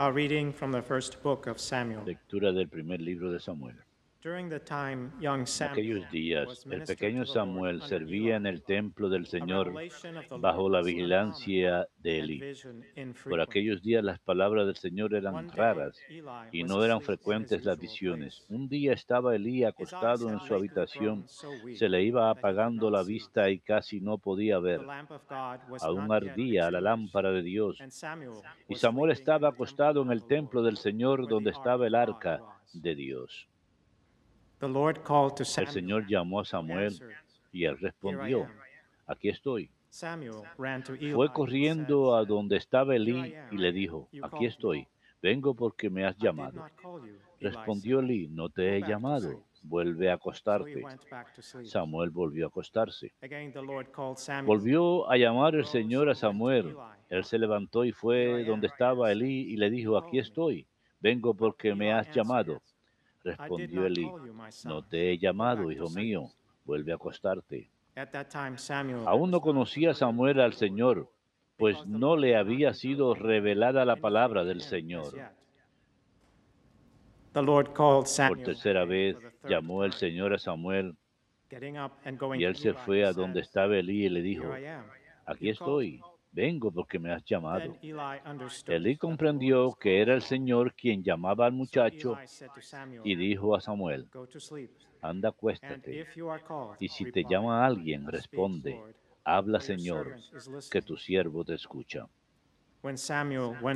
A 0.00 0.12
reading 0.12 0.52
from 0.52 0.70
the 0.70 0.80
first 0.80 1.20
book 1.24 1.48
of 1.48 1.58
Samuel. 1.58 2.04
Lectura 2.04 2.52
del 2.52 2.68
primer 2.68 3.00
libro 3.00 3.32
de 3.32 3.40
Samuel. 3.40 3.74
During 4.20 4.48
the 4.48 4.58
time 4.58 5.12
young 5.20 5.40
En 5.42 5.46
Samuel 5.46 5.72
aquellos 5.72 6.10
días, 6.10 6.66
el 6.66 6.82
pequeño 6.82 7.24
to 7.24 7.32
the 7.32 7.38
Lord 7.38 7.46
Samuel 7.46 7.82
servía 7.82 8.34
en 8.34 8.46
Eli. 8.46 8.56
el 8.56 8.62
templo 8.64 9.08
del 9.08 9.26
Señor 9.26 9.68
revelation 9.68 10.16
of 10.16 10.26
the 10.28 10.36
bajo 10.38 10.62
Lord 10.68 10.72
la 10.72 10.82
vigilancia 10.82 11.88
de 11.98 12.22
vision 12.22 12.84
Por 13.30 13.40
aquellos 13.40 13.80
días 13.80 14.02
las 14.02 14.18
palabras 14.18 14.66
del 14.66 14.74
Señor 14.74 15.10
One 15.14 15.18
eran 15.18 15.46
day, 15.46 15.56
raras 15.56 16.00
Eli 16.08 16.18
y 16.50 16.62
was 16.62 16.68
no 16.68 16.84
eran 16.84 16.96
asleep 16.96 16.98
in 16.98 17.00
his 17.00 17.06
frecuentes 17.06 17.64
las 17.64 17.78
visiones. 17.78 18.44
Un 18.48 18.68
día 18.68 18.92
estaba 18.92 19.36
eyes 19.36 19.66
acostado 19.68 20.30
en 20.30 20.40
su 20.40 20.52
habitación, 20.52 21.24
se 21.28 21.88
le 21.88 22.02
iba 22.02 22.28
apagando 22.28 22.90
la 22.90 23.04
vista 23.04 23.48
y 23.50 23.60
casi 23.60 24.00
no 24.00 24.18
podía 24.18 24.56
The 24.56 24.62
ver. 24.62 24.80
lamp 24.84 25.12
of 25.12 25.22
God 25.28 25.60
was 25.68 25.82
Aún 25.84 26.10
ardía 26.10 26.68
la 26.72 26.80
lámpara 26.80 27.30
de 27.30 27.42
Dios. 27.42 27.80
And 27.80 27.92
Samuel 27.92 28.40
y 28.68 28.72
was 28.72 28.80
Samuel 28.80 29.12
estaba 29.12 29.50
in 29.50 29.54
the 29.54 29.58
temple 29.58 29.64
acostado 29.64 30.02
en 30.02 30.08
of 30.08 30.12
el 30.14 30.22
the 30.22 30.26
templo 30.34 30.60
Lord, 30.60 30.72
del 30.72 30.76
Señor 30.78 31.20
where 31.20 31.28
donde 31.30 31.50
the 31.52 31.56
ark 31.56 31.58
estaba 31.60 31.86
of 31.86 31.86
el 31.86 31.92
God 31.92 32.00
arca 32.00 32.40
de 32.72 32.94
Dios. 32.96 33.46
The 33.46 33.54
Lord 33.54 33.56
called 34.28 34.46
to 34.46 34.47
El 34.60 35.68
Señor 35.68 36.06
llamó 36.08 36.40
a 36.40 36.44
Samuel 36.44 36.92
y 37.52 37.64
él 37.64 37.78
respondió, 37.78 38.48
aquí 39.06 39.28
estoy. 39.28 39.70
Samuel 39.90 40.42
ran 40.58 40.82
to 40.82 40.94
Eli 40.94 41.12
Fue 41.12 41.32
corriendo 41.32 42.14
a 42.14 42.24
donde 42.24 42.56
estaba 42.56 42.94
Elí 42.94 43.34
y 43.50 43.56
le 43.56 43.72
dijo, 43.72 44.08
aquí 44.22 44.40
me. 44.40 44.46
estoy, 44.46 44.86
vengo 45.22 45.54
porque 45.54 45.88
me 45.88 46.04
has 46.04 46.16
llamado. 46.18 46.64
Respondió. 47.40 48.00
Elí, 48.00 48.28
no 48.28 48.48
te 48.48 48.76
he 48.76 48.80
llamado, 48.82 49.42
vuelve 49.62 50.10
a 50.10 50.14
acostarte. 50.14 50.82
Samuel 51.64 52.10
volvió 52.10 52.46
a 52.46 52.48
acostarse. 52.48 53.12
Again 53.22 53.52
the 53.52 53.62
Lord 53.62 53.90
called 53.90 54.18
Samuel. 54.18 54.46
Volvió 54.46 55.10
a 55.10 55.16
llamar 55.16 55.54
el 55.54 55.64
Señor 55.64 56.10
a 56.10 56.14
Samuel. 56.14 56.76
Él 57.08 57.24
se 57.24 57.38
levantó 57.38 57.84
y 57.84 57.92
fue 57.92 58.44
donde 58.44 58.66
estaba. 58.66 59.10
Elí 59.10 59.52
y 59.52 59.56
le 59.56 59.70
dijo, 59.70 59.96
aquí 59.96 60.18
estoy, 60.18 60.66
vengo 61.00 61.32
porque 61.32 61.74
me 61.74 61.92
has 61.92 62.10
llamado. 62.14 62.60
Respondió 63.24 63.82
my 63.82 64.48
no 64.64 64.82
te 64.82 65.10
he 65.10 65.18
llamado, 65.18 65.70
hijo 65.70 65.90
mío, 65.90 66.30
vuelve 66.64 66.92
a 66.92 66.94
acostarte. 66.94 67.70
Aún 69.06 69.30
no 69.30 69.40
conocía 69.40 69.92
Samuel 69.94 70.40
al 70.40 70.54
Señor, 70.54 71.10
pues 71.56 71.84
no 71.86 72.16
le 72.16 72.36
había 72.36 72.72
sido 72.74 73.14
revelada 73.14 73.84
la 73.84 73.96
palabra 73.96 74.44
del 74.44 74.60
Señor. 74.60 75.12
Por 77.32 78.42
tercera 78.44 78.84
vez 78.84 79.16
llamó 79.48 79.84
el. 79.84 79.92
Señor 79.92 80.34
a 80.34 80.38
Samuel 80.38 80.96
y 81.50 82.44
él 82.44 82.56
se 82.56 82.70
Eli, 82.70 82.78
fue 82.84 83.04
a 83.04 83.12
donde 83.12 83.40
estaba 83.40 83.76
Elí 83.76 84.06
y 84.06 84.08
le 84.08 84.22
dijo, 84.22 84.46
aquí 85.26 85.48
estoy, 85.50 86.00
vengo 86.38 86.70
porque 86.70 87.00
me 87.00 87.12
has 87.12 87.24
llamado. 87.24 87.76
Elí 88.66 88.96
comprendió 88.96 89.72
que 89.72 90.00
era 90.00 90.14
el. 90.14 90.22
Señor 90.28 90.74
quien 90.74 91.02
llamaba 91.02 91.46
al 91.46 91.52
muchacho 91.52 92.16
y 93.02 93.16
dijo 93.16 93.56
a 93.56 93.60
Samuel, 93.60 94.08
anda 95.00 95.08
and 95.10 95.26
acuéstate. 95.26 96.06
Y 96.78 96.88
si 96.88 97.10
te 97.10 97.24
llama 97.24 97.64
alguien, 97.66 98.06
responde, 98.06 98.78
habla 99.24 99.58
Señor, 99.60 100.16
que 100.70 100.82
tu 100.82 100.96
siervo 100.96 101.44
te 101.44 101.54
escucha. 101.54 102.06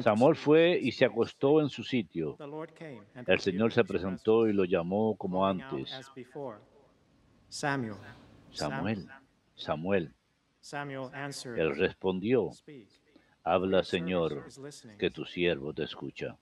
Samuel 0.02 0.36
fue 0.36 0.78
y 0.80 0.92
se 0.92 1.05
acostó 1.05 1.60
en 1.60 1.68
su 1.68 1.83
sitio. 1.83 2.36
El 3.27 3.40
Señor 3.40 3.72
se 3.72 3.83
presentó 3.83 4.46
y 4.46 4.52
lo 4.52 4.64
llamó 4.64 5.16
como 5.16 5.44
antes, 5.46 5.90
Samuel, 8.52 9.08
Samuel, 9.56 10.14
Él 11.56 11.77
respondió, 11.77 12.50
habla 13.42 13.82
Señor, 13.82 14.46
que 14.98 15.10
tu 15.10 15.24
siervo 15.24 15.72
te 15.72 15.84
escucha. 15.84 16.36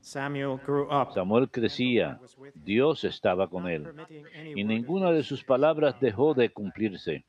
Samuel 0.00 1.50
crecía, 1.50 2.20
Dios 2.54 3.04
estaba 3.04 3.48
con 3.48 3.68
él, 3.68 3.86
y 4.54 4.64
ninguna 4.64 5.12
de 5.12 5.22
sus 5.22 5.44
palabras 5.44 5.94
come 5.94 6.06
dejó 6.06 6.34
de 6.34 6.50
cumplirse. 6.50 7.24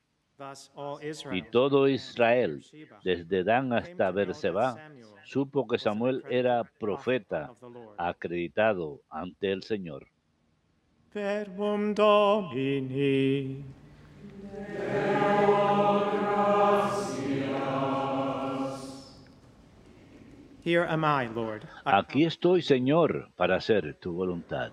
Y 1.32 1.42
todo 1.44 1.88
Israel, 1.90 2.64
desde 3.04 3.44
Dan 3.44 3.74
hasta 3.74 4.12
Berseba, 4.12 4.78
supo 5.26 5.68
que 5.68 5.78
Samuel 5.78 6.24
era 6.30 6.64
profeta 6.80 7.54
acreditado 7.98 9.02
ante 9.10 9.52
el 9.52 9.64
Señor. 9.64 10.08
Here 20.64 20.86
am 20.88 21.04
I, 21.04 21.28
Lord. 21.28 21.64
I 21.86 22.00
Aquí 22.00 22.26
estoy, 22.26 22.62
Señor, 22.62 23.32
para 23.36 23.56
hacer 23.56 23.98
tu 24.00 24.14
voluntad. 24.14 24.72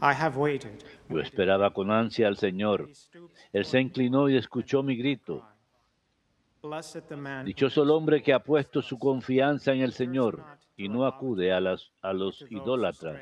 I 0.00 0.12
have 0.12 0.36
waited. 0.36 0.84
Yo 1.08 1.20
esperaba 1.20 1.72
con 1.72 1.90
ansia 1.90 2.28
al 2.28 2.36
Señor. 2.36 2.88
Él 3.52 3.64
se 3.64 3.80
inclinó 3.80 4.28
y 4.28 4.36
escuchó 4.36 4.82
mi 4.82 4.96
grito. 4.96 5.44
Dichoso 7.44 7.82
el 7.82 7.90
hombre 7.90 8.22
que 8.22 8.32
ha 8.32 8.40
puesto 8.40 8.82
su 8.82 8.98
confianza 8.98 9.72
en 9.72 9.80
el 9.80 9.92
Señor 9.92 10.44
y 10.76 10.88
no 10.88 11.06
acude 11.06 11.52
a, 11.52 11.60
las, 11.60 11.90
a 12.02 12.10
or 12.10 12.16
los 12.16 12.44
idólatras 12.50 13.20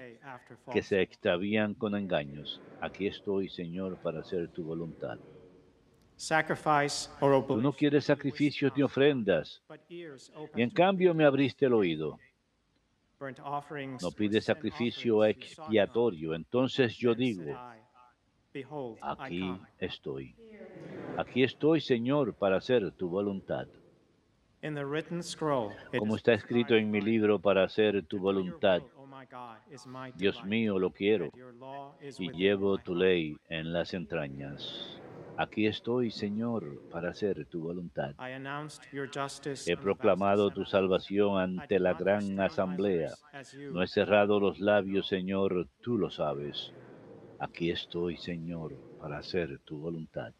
que 0.72 0.82
se 0.82 1.00
extravían 1.00 1.74
con 1.74 1.94
engaños. 1.94 2.60
Aquí 2.80 3.06
estoy, 3.06 3.48
Señor, 3.48 3.96
para 3.98 4.20
hacer 4.20 4.48
tu 4.48 4.64
voluntad. 4.64 5.18
Tú 7.46 7.56
no 7.56 7.72
quieres 7.72 8.04
sacrificios 8.04 8.72
ni 8.76 8.82
ofrendas, 8.82 9.62
y 9.88 10.62
en 10.62 10.70
cambio 10.70 11.14
me 11.14 11.24
abriste 11.24 11.66
el 11.66 11.74
oído. 11.74 12.18
No 14.00 14.10
pides 14.10 14.44
sacrificio 14.44 15.24
expiatorio. 15.24 16.34
Entonces 16.34 16.96
yo 16.96 17.14
digo, 17.14 17.56
aquí 19.00 19.58
estoy. 19.78 20.36
Aquí 21.16 21.42
estoy, 21.42 21.80
Señor, 21.80 22.34
para 22.34 22.56
hacer 22.56 22.92
tu 22.92 23.08
voluntad. 23.08 23.66
Como 25.98 26.16
está 26.16 26.32
escrito 26.32 26.74
en 26.74 26.90
mi 26.90 27.02
libro 27.02 27.38
para 27.38 27.64
hacer 27.64 28.02
tu 28.06 28.18
voluntad. 28.18 28.80
will, 28.80 28.90
O 28.96 29.06
my 29.06 29.26
God, 29.30 29.58
is 29.70 29.86
my 29.86 30.10
Dios 30.16 30.42
mío, 30.44 30.78
lo 30.78 30.90
quiero 30.90 31.30
y 32.18 32.30
llevo 32.32 32.78
tu 32.78 32.94
ley 32.94 33.36
en 33.50 33.74
las 33.74 33.92
entrañas. 33.92 34.98
Aquí 35.36 35.66
estoy, 35.66 36.10
Señor, 36.10 36.80
para 36.90 37.10
hacer 37.10 37.44
tu 37.46 37.60
voluntad. 37.60 38.14
He 39.66 39.76
proclamado 39.76 40.50
tu 40.50 40.64
salvación 40.64 41.38
ante 41.38 41.78
la 41.78 41.92
gran 41.92 42.40
asamblea. 42.40 43.12
No 43.70 43.82
he 43.82 43.86
cerrado 43.86 44.40
los 44.40 44.60
labios, 44.60 45.08
Señor, 45.08 45.68
tú 45.82 45.98
lo 45.98 46.10
sabes. 46.10 46.72
Aquí 47.38 47.70
estoy, 47.70 48.16
Señor, 48.16 48.74
para 48.98 49.18
hacer 49.18 49.58
tu 49.64 49.76
voluntad. 49.76 50.32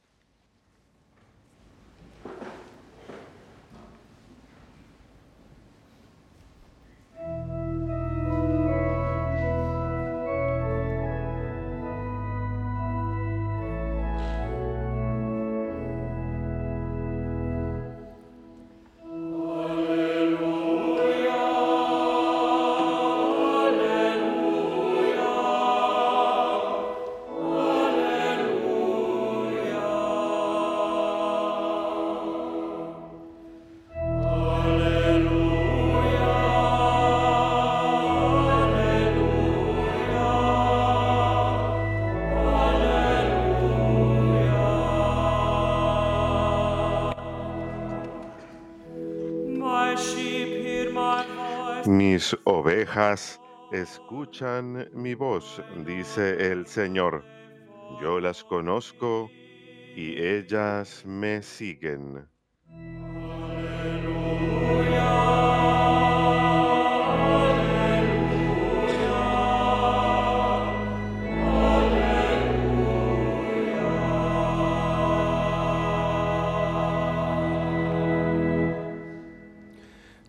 Escuchan 53.73 54.89
mi 54.93 55.15
voz, 55.17 55.61
dice 55.85 56.53
el 56.53 56.65
Señor. 56.65 57.25
Yo 58.01 58.21
las 58.21 58.45
conozco 58.45 59.29
y 59.97 60.17
ellas 60.23 61.03
me 61.05 61.43
siguen. 61.43 62.29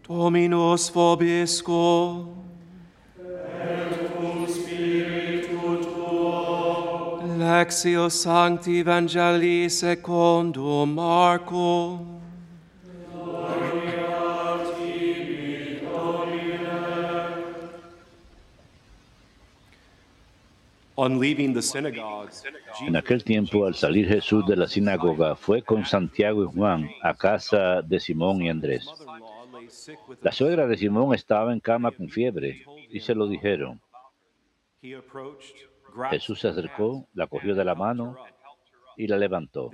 Dominus 0.07 0.91
vobiscum. 0.91 2.54
Lectio 7.45 8.09
Sancti 8.09 8.79
Evangelii 8.79 9.69
secundum 9.69 10.95
Marcum. 10.95 12.21
On 20.97 21.19
leaving 21.19 21.53
the 21.53 21.61
synagogue, 21.61 22.31
En 22.87 22.95
aquel 22.95 23.23
tiempo, 23.23 23.67
al 23.67 23.75
salir 23.75 24.07
Jesús 24.07 24.43
de 24.47 24.55
la 24.55 24.67
sinagoga, 24.67 25.35
fue 25.35 25.61
con 25.61 25.85
Santiago 25.85 26.43
y 26.45 26.47
Juan 26.47 26.89
a 27.03 27.13
casa 27.13 27.83
de 27.83 27.99
Simón 27.99 28.41
y 28.41 28.49
Andrés. 28.49 28.87
La 30.23 30.31
suegra 30.31 30.65
de 30.65 30.77
Simón 30.77 31.13
estaba 31.13 31.53
en 31.53 31.59
cama 31.59 31.91
con 31.91 32.09
fiebre 32.09 32.63
y 32.89 32.99
se 33.01 33.13
lo 33.13 33.27
dijeron. 33.27 33.79
Jesús 36.09 36.39
se 36.39 36.47
acercó, 36.49 37.07
la 37.13 37.27
cogió 37.27 37.55
de 37.55 37.65
la 37.65 37.75
mano 37.75 38.15
y 38.97 39.07
la 39.07 39.17
levantó. 39.17 39.71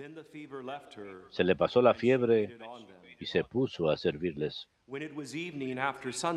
Se 1.29 1.43
le 1.43 1.55
pasó 1.55 1.81
la 1.81 1.93
fiebre 1.93 2.57
y 3.19 3.25
se 3.25 3.43
puso 3.43 3.89
a 3.89 3.97
servirles. 3.97 4.67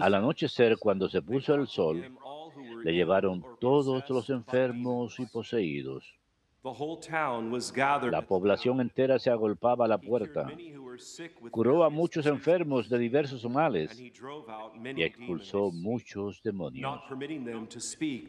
Al 0.00 0.14
anochecer, 0.14 0.76
cuando 0.78 1.08
se 1.08 1.22
puso 1.22 1.54
el 1.54 1.66
sol, 1.66 2.16
le 2.84 2.92
llevaron 2.92 3.44
todos 3.58 4.08
los 4.08 4.30
enfermos 4.30 5.18
y 5.18 5.26
poseídos. 5.26 6.14
La 8.10 8.22
población 8.22 8.80
entera 8.80 9.18
se 9.18 9.30
agolpaba 9.30 9.84
a 9.84 9.88
la 9.88 9.98
puerta. 9.98 10.50
Curó 11.50 11.84
a 11.84 11.90
muchos 11.90 12.26
enfermos 12.26 12.88
de 12.88 12.98
diversos 12.98 13.44
males 13.48 13.98
y 13.98 15.02
expulsó 15.02 15.70
muchos 15.72 16.42
demonios. 16.42 17.00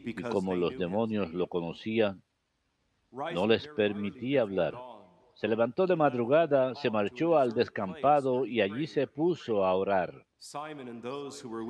Y 0.04 0.14
como 0.14 0.54
los 0.54 0.76
demonios 0.78 1.32
lo 1.32 1.46
conocían, 1.46 2.22
no 3.34 3.46
les 3.46 3.66
permitía 3.68 4.42
hablar. 4.42 4.74
se 5.34 5.48
levantó 5.48 5.86
de 5.86 5.96
madrugada, 5.96 6.74
se 6.74 6.88
marchó 6.90 7.36
al 7.36 7.52
descampado 7.52 8.46
y 8.46 8.62
allí 8.62 8.86
se 8.86 9.06
puso 9.06 9.66
a 9.66 9.74
orar. 9.74 10.24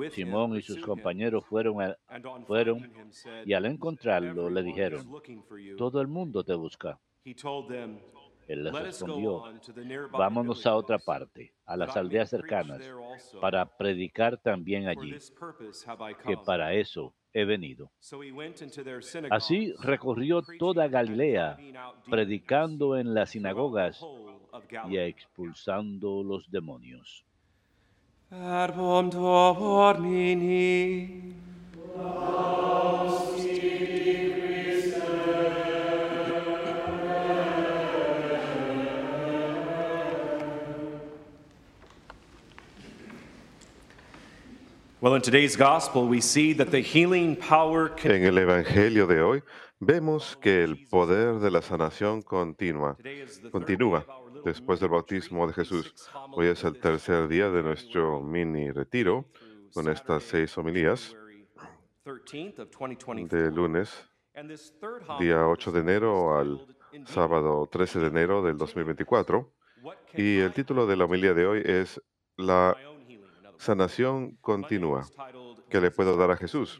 Simón 0.09 0.55
y 0.55 0.61
sus 0.61 0.79
compañeros 0.79 1.45
fueron 1.45 1.81
a- 1.81 1.97
fueron, 2.45 2.89
y 3.45 3.51
al 3.53 3.65
encontrarlo 3.65 4.49
le 4.49 4.61
"Everyone 4.61 4.69
is 4.69 4.75
dijeron, 4.75 5.11
looking 5.11 5.43
for 5.43 5.59
you." 5.59 5.75
todo 5.75 5.99
el 5.99 6.07
mundo 6.07 6.43
te 6.45 6.55
busca. 6.55 6.97
Él 8.47 8.63
les 8.63 8.73
"Let 8.73 8.79
us 8.79 9.01
go 9.01 9.45
respondió, 9.45 10.09
vámonos 10.09 10.65
a 10.65 10.75
otra 10.75 10.97
parte, 10.97 11.53
a 11.65 11.75
las 11.75 11.97
aldeas 11.97 12.29
cercanas, 12.29 12.81
para 13.41 13.65
predicar 13.65 14.37
también 14.37 14.87
allí, 14.87 15.13
que 16.25 16.35
come." 16.35 16.45
para 16.45 16.73
eso 16.73 17.13
he 17.33 17.45
venido. 17.45 17.91
Así 19.29 19.73
recorrió 19.79 20.41
toda 20.57 20.87
Galilea, 20.87 21.57
predicando 22.09 22.97
en 22.97 23.13
las 23.13 23.31
sinagogas 23.31 24.01
y 24.89 24.97
expulsando 24.97 26.23
los 26.23 26.49
demonios. 26.49 27.25
En 48.03 48.23
el 48.23 48.37
Evangelio 48.39 49.05
de 49.05 49.21
hoy 49.21 49.43
vemos 49.79 50.35
que 50.37 50.63
el 50.63 50.87
poder 50.87 51.35
de 51.35 51.51
la 51.51 51.61
sanación 51.61 52.23
third 52.23 52.97
Continúa 53.51 54.03
después 54.43 54.79
del 54.79 54.89
bautismo 54.89 55.45
de 55.45 55.53
Jesús. 55.53 55.93
Hoy 56.31 56.47
es 56.47 56.63
el 56.63 56.79
tercer 56.79 57.27
día 57.27 57.51
de 57.51 57.61
nuestro 57.61 58.21
mini 58.21 58.71
retiro 58.71 59.25
con 59.71 59.87
estas 59.87 60.23
seis 60.23 60.57
homilías 60.57 61.15
February 62.03 62.55
13th 62.55 62.59
of 62.59 62.69
2024. 62.71 63.37
de 63.37 63.51
lunes, 63.51 64.09
día 65.19 65.45
homily 65.45 65.51
8 65.51 65.71
de 65.73 65.79
enero 65.79 66.39
al 66.39 66.75
sábado 67.05 67.69
13 67.71 67.99
de 67.99 68.07
enero 68.07 68.41
del 68.41 68.57
2024. 68.57 69.53
What 69.83 69.95
can 70.11 70.19
Y 70.19 70.39
el 70.39 70.53
título 70.53 70.87
de 70.87 70.97
la 70.97 71.05
homilía 71.05 71.35
de 71.35 71.45
hoy 71.45 71.61
es 71.63 72.01
La 72.35 72.75
sanación 73.57 74.37
titled, 75.11 75.63
que 75.69 75.81
le 75.81 75.89
"His 75.89 75.95
puedo 75.95 76.17
dar 76.17 76.31
a 76.31 76.37
Jesús?" 76.37 76.79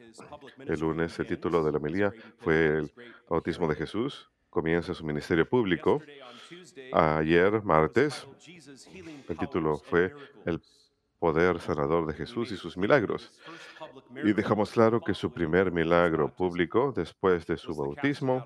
El 0.66 0.80
lunes 0.80 1.18
el 1.20 1.28
título 1.28 1.64
de 1.64 1.72
la 1.72 1.78
homilía 1.78 2.12
fue 2.40 2.78
el 2.78 2.94
bautismo 3.30 3.68
de. 3.68 3.76
Jesús. 3.76 4.30
Comienza 4.50 4.94
su 4.94 5.06
ministerio 5.06 5.48
público. 5.48 6.02
Ayer, 6.94 7.62
martes, 7.64 8.22
titled, 8.22 8.40
"Jesus' 8.40 8.88
Healing 8.88 9.24
el 9.28 9.38
título 9.38 9.78
fue 9.78 10.06
El 10.46 10.54
Miracles". 10.54 10.78
poder 11.20 11.60
sanador 11.60 12.06
de 12.06 12.14
Jesús 12.14 12.52
y 12.52 12.58
sus 12.58 12.78
milagros. 12.78 13.32
Y 14.24 14.34
dejamos 14.34 14.72
claro 14.72 15.02
que 15.02 15.14
su 15.14 15.32
primer 15.32 15.72
milagro 15.72 16.34
público 16.34 16.94
después 16.96 17.46
de 17.48 17.58
su 17.58 17.76
bautismo 17.76 18.46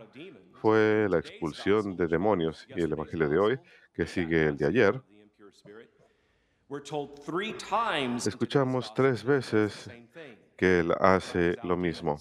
fue 0.53 1.07
la 1.09 1.19
expulsión 1.19 1.97
de 1.97 2.07
demonios. 2.07 2.65
Y 2.69 2.81
el 2.81 2.91
Evangelio 2.93 3.27
de 3.29 3.37
hoy, 3.39 3.59
que 3.93 4.07
sigue 4.07 4.45
el 4.45 4.57
de 4.57 4.67
ayer, 4.67 5.01
escuchamos 8.25 8.93
tres 8.93 9.23
veces 9.23 9.89
que 10.55 10.79
Él 10.79 10.91
He 10.91 10.95
hace 10.99 11.57
lo 11.63 11.75
mismo. 11.75 12.17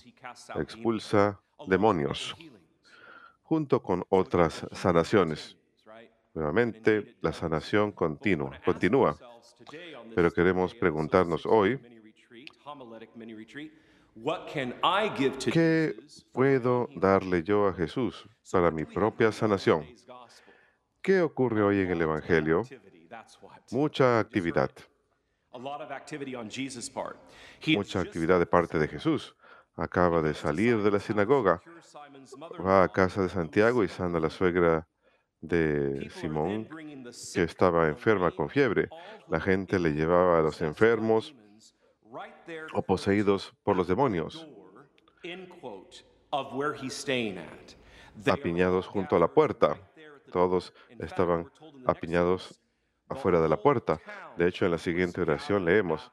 Expulsa 0.56 1.40
demonios 1.66 2.34
junto 3.42 3.82
con 3.82 4.04
otras 4.08 4.66
sanaciones. 4.72 5.56
Nuevamente, 6.34 7.16
la 7.20 7.32
sanación 7.32 7.92
continua, 7.92 8.60
continúa. 8.64 9.16
Pero 10.14 10.30
queremos 10.30 10.74
preguntarnos 10.74 11.44
hoy, 11.46 11.78
¿qué 15.52 15.96
puedo 16.32 16.88
darle 16.94 17.42
yo 17.42 17.66
a 17.66 17.72
Jesús 17.72 18.28
para 18.50 18.70
mi 18.70 18.84
propia 18.84 19.32
sanación? 19.32 19.84
¿Qué 21.02 21.20
ocurre 21.20 21.62
hoy 21.62 21.80
en 21.80 21.90
el 21.90 22.02
Evangelio? 22.02 22.62
Mucha 23.70 24.18
actividad, 24.20 24.70
mucha 27.66 28.00
actividad 28.00 28.38
de 28.38 28.46
parte 28.46 28.78
de 28.78 28.88
Jesús. 28.88 29.36
Acaba 29.76 30.20
de 30.20 30.34
salir 30.34 30.82
de 30.82 30.90
la 30.90 31.00
sinagoga, 31.00 31.62
va 32.64 32.84
a 32.84 32.88
casa 32.88 33.22
de 33.22 33.28
Santiago 33.28 33.82
y 33.82 33.88
sana 33.88 34.20
la 34.20 34.28
suegra 34.28 34.86
de 35.40 36.10
Simón, 36.10 36.68
que 37.34 37.42
estaba 37.42 37.88
enferma 37.88 38.30
con 38.30 38.50
fiebre. 38.50 38.88
La 39.28 39.40
gente 39.40 39.78
le 39.78 39.90
llevaba 39.90 40.38
a 40.38 40.42
los 40.42 40.60
enfermos 40.60 41.34
o 42.74 42.82
poseídos 42.82 43.54
por 43.62 43.76
los 43.76 43.88
demonios, 43.88 44.46
apiñados 48.26 48.86
junto 48.86 49.16
a 49.16 49.18
la 49.18 49.28
puerta. 49.28 49.76
Todos 50.30 50.72
estaban 50.98 51.50
apiñados 51.86 52.59
afuera 53.10 53.40
de 53.40 53.48
la 53.48 53.56
puerta. 53.60 54.00
De 54.36 54.48
hecho, 54.48 54.64
en 54.64 54.70
la 54.70 54.78
siguiente 54.78 55.20
oración 55.20 55.64
leemos, 55.64 56.10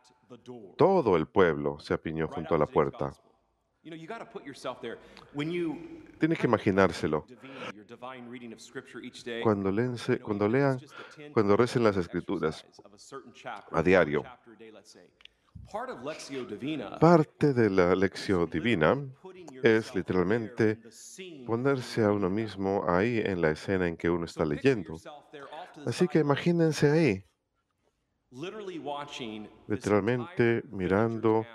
todo 0.77 1.15
el 1.15 1.27
pueblo 1.27 1.79
se 1.79 1.93
apiñó 1.93 2.27
junto 2.27 2.55
a 2.55 2.57
la 2.57 2.65
puerta. 2.67 3.11
Tiene 6.19 6.35
que 6.35 6.45
imaginárselo. 6.47 7.25
Cuando, 9.43 9.71
lense- 9.71 10.19
cuando 10.19 10.47
lean, 10.49 10.79
cuando 11.33 11.55
recen 11.55 11.83
las 11.83 11.95
escrituras 11.95 12.65
a 13.71 13.81
diario, 13.83 14.23
parte 16.99 17.53
de 17.53 17.69
la 17.69 17.95
lección 17.95 18.49
divina 18.49 18.97
es 19.63 19.93
literalmente 19.95 20.79
ponerse 21.45 22.03
a 22.03 22.11
uno 22.11 22.29
mismo 22.29 22.83
ahí 22.87 23.19
en 23.19 23.41
la 23.41 23.51
escena 23.51 23.87
en 23.87 23.97
que 23.97 24.09
uno 24.09 24.25
está 24.25 24.45
leyendo. 24.45 24.97
Así 25.85 26.07
que 26.07 26.19
imagínense 26.19 26.89
ahí, 26.89 27.23
literalmente 29.67 30.63
mirando 30.69 31.45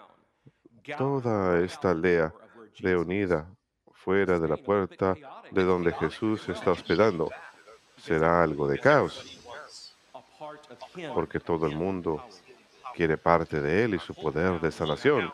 toda 0.99 1.61
esta 1.61 1.91
aldea 1.91 2.35
reunida 2.79 3.55
fuera 3.93 4.39
de 4.39 4.49
la 4.49 4.57
puerta 4.57 5.15
de 5.51 5.65
donde 5.65 5.93
Jesús 5.93 6.49
está 6.49 6.73
hospedando. 6.73 7.31
Será 7.97 8.43
algo 8.43 8.67
de 8.67 8.79
caos, 8.79 9.39
porque 11.15 11.39
todo 11.39 11.67
el 11.67 11.77
mundo 11.77 12.25
quiere 12.95 13.17
parte 13.17 13.61
de 13.61 13.85
él 13.85 13.95
y 13.95 13.99
su 13.99 14.15
poder 14.15 14.61
de 14.61 14.71
sanación. 14.73 15.33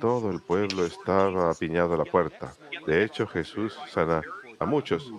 Todo 0.00 0.30
el 0.30 0.40
pueblo 0.40 0.84
estaba 0.84 1.50
apiñado 1.50 1.94
a 1.94 1.98
la 1.98 2.04
puerta. 2.04 2.52
De 2.86 3.04
hecho, 3.04 3.26
Jesús 3.26 3.78
sana 3.88 4.22
a 4.58 4.66
muchos, 4.66 5.12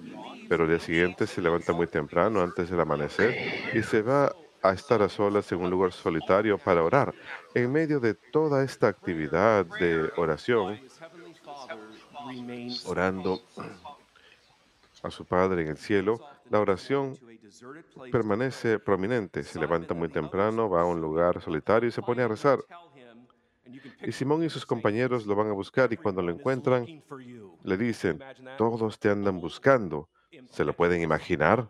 pero 0.50 0.64
el 0.64 0.70
día 0.70 0.80
siguiente 0.80 1.28
se 1.28 1.42
levanta 1.42 1.74
muy 1.74 1.88
temprano 1.88 2.42
antes 2.42 2.70
del 2.70 2.80
amanecer 2.80 3.36
y 3.74 3.82
se 3.84 4.02
va 4.02 4.32
a 4.62 4.74
estar 4.74 5.02
a 5.02 5.10
solas 5.10 5.52
en 5.52 5.62
un 5.62 5.70
lugar 5.70 5.92
solitario 5.92 6.58
para 6.58 6.84
orar. 6.84 7.14
En 7.54 7.72
medio 7.72 8.00
de 8.00 8.16
toda 8.16 8.64
esta 8.64 8.88
actividad 8.88 9.66
de 9.80 10.12
oración, 10.18 10.80
orando 12.86 13.42
a 15.06 15.12
su 15.12 15.26
Padre 15.26 15.62
en 15.62 15.70
el 15.70 15.78
cielo, 15.78 16.20
la 16.50 16.60
oración 16.60 17.18
permanece 18.12 18.80
prominente. 18.80 19.44
Se 19.44 19.60
levanta 19.60 19.94
muy 19.94 20.10
temprano, 20.10 20.70
va 20.70 20.82
a 20.82 20.86
un 20.86 21.00
lugar 21.00 21.42
solitario 21.42 21.90
y 21.90 21.92
se 21.92 22.02
pone 22.02 22.24
a 22.24 22.28
rezar. 22.28 22.60
Y 24.02 24.12
Simón 24.12 24.44
y 24.44 24.50
sus 24.50 24.66
compañeros 24.66 25.26
lo 25.26 25.36
van 25.36 25.48
a 25.48 25.54
buscar 25.54 25.92
y 25.92 25.98
cuando 25.98 26.22
lo 26.22 26.32
encuentran, 26.32 26.86
le 27.64 27.78
dicen, 27.78 28.22
todos 28.58 29.00
te 29.00 29.10
andan 29.10 29.40
buscando. 29.40 30.10
¿Se 30.50 30.64
lo 30.64 30.74
pueden 30.74 31.02
imaginar? 31.02 31.68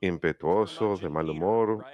Impetuoso, 0.00 0.96
de 0.96 1.08
mal 1.08 1.28
humor. 1.28 1.84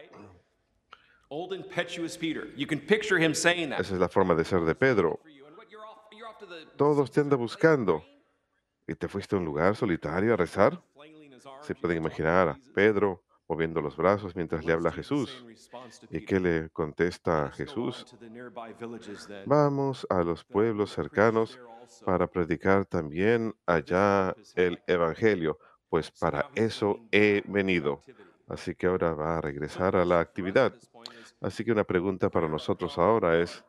Esa 3.79 3.95
es 3.95 4.01
la 4.01 4.09
forma 4.09 4.35
de 4.35 4.45
ser 4.45 4.61
de 4.61 4.75
Pedro. 4.75 5.21
Todos 6.77 7.11
te 7.11 7.21
andan 7.21 7.39
buscando. 7.39 8.05
¿Y 8.87 8.95
te 8.95 9.09
fuiste 9.09 9.37
a 9.37 9.39
un 9.39 9.45
lugar 9.45 9.77
solitario 9.77 10.35
a 10.35 10.37
rezar? 10.37 10.83
Se 11.61 11.75
pueden 11.75 11.99
imaginar 11.99 12.49
a 12.49 12.59
Pedro 12.75 13.23
moviendo 13.49 13.81
los 13.81 13.97
brazos 13.97 14.35
mientras 14.35 14.65
le 14.65 14.73
habla 14.73 14.91
a 14.91 14.93
Jesús. 14.93 15.45
¿Y 16.11 16.25
qué 16.25 16.41
le 16.41 16.71
contesta 16.71 17.47
a 17.47 17.51
Jesús? 17.51 18.07
Vamos 19.47 20.07
a 20.09 20.23
los 20.23 20.45
pueblos 20.45 20.93
cercanos 20.93 21.61
para 22.05 22.27
predicar 22.27 22.87
también 22.87 23.55
allá 23.67 24.35
el 24.55 24.83
Evangelio, 24.87 25.59
pues 25.89 26.11
para 26.11 26.49
eso 26.55 26.99
he 27.11 27.43
venido. 27.47 28.01
Así 28.49 28.75
que 28.75 28.87
ahora 28.87 29.13
va 29.13 29.39
a 29.39 29.41
regresar 29.41 29.97
a 29.97 30.05
la 30.05 30.21
actividad. 30.21 30.75
Así 31.41 31.65
que 31.65 31.73
una 31.73 31.85
pregunta 31.85 32.31
para 32.31 32.49
nosotros 32.49 32.97
ahora 32.99 33.39
es. 33.39 33.65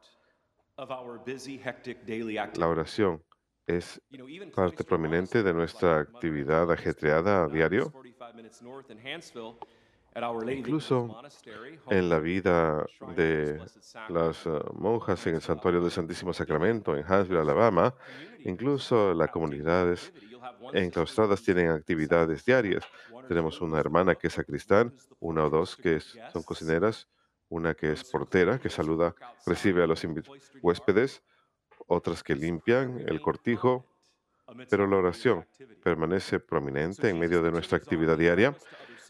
¿la 2.56 2.68
oración 2.68 3.22
es 3.68 4.02
parte 4.56 4.84
prominente 4.84 5.44
de 5.44 5.54
nuestra 5.54 6.00
actividad 6.00 6.72
ajetreada 6.72 7.46
a 7.46 7.48
diario? 7.48 7.92
45 7.92 8.36
minutes 8.36 8.62
north 8.62 8.90
in 8.90 9.00
Hansville, 9.00 9.56
at 10.16 10.24
Our 10.24 10.46
Lady 10.46 10.62
of 10.62 10.68
Incluso 10.68 11.22
en 11.90 12.10
la 12.10 12.20
vida 12.20 12.86
de 13.16 13.60
las 14.10 14.46
eh, 14.46 14.50
monjas 14.74 15.26
en 15.28 15.36
el 15.36 15.42
Santuario 15.42 15.82
del 15.82 15.92
Santísimo 15.92 16.34
Sacramento 16.34 16.96
en 16.96 17.04
Huntsville, 17.10 17.42
Alabama, 17.42 17.94
incluso 18.40 19.14
las 19.14 19.32
comunidades 19.32 20.14
enclaustradas 20.74 21.42
tienen 21.42 21.70
actividades 21.70 22.46
diarias. 22.46 22.84
Tenemos 23.28 23.62
una 23.62 23.80
hermana 23.80 24.16
que 24.16 24.28
es 24.28 24.34
sacristán, 24.34 24.94
una 25.20 25.46
o 25.46 25.50
dos 25.50 25.76
que 25.76 26.00
son 26.00 26.44
cocineras, 26.44 27.08
una 27.50 27.74
que 27.74 27.92
es 27.92 28.04
portera, 28.04 28.60
que 28.60 28.70
saluda, 28.70 29.16
recibe 29.46 29.84
a 29.84 29.88
los 29.88 30.06
huéspedes, 30.62 31.24
otras 31.88 32.24
que 32.24 32.36
limpian 32.36 33.00
el 33.08 33.22
cortijo, 33.22 33.86
pero 34.70 34.88
la 34.88 34.98
oración 34.98 35.46
permanece 35.84 36.40
prominente 36.40 37.10
en 37.10 37.20
medio 37.20 37.42
de 37.42 37.52
nuestra 37.52 37.78
actividad 37.78 38.18
diaria. 38.18 38.56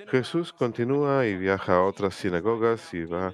Jesús 0.09 0.53
continúa 0.53 1.25
y 1.25 1.37
viaja 1.37 1.75
a 1.75 1.83
otras 1.83 2.15
sinagogas 2.15 2.93
y 2.93 3.05
va 3.05 3.33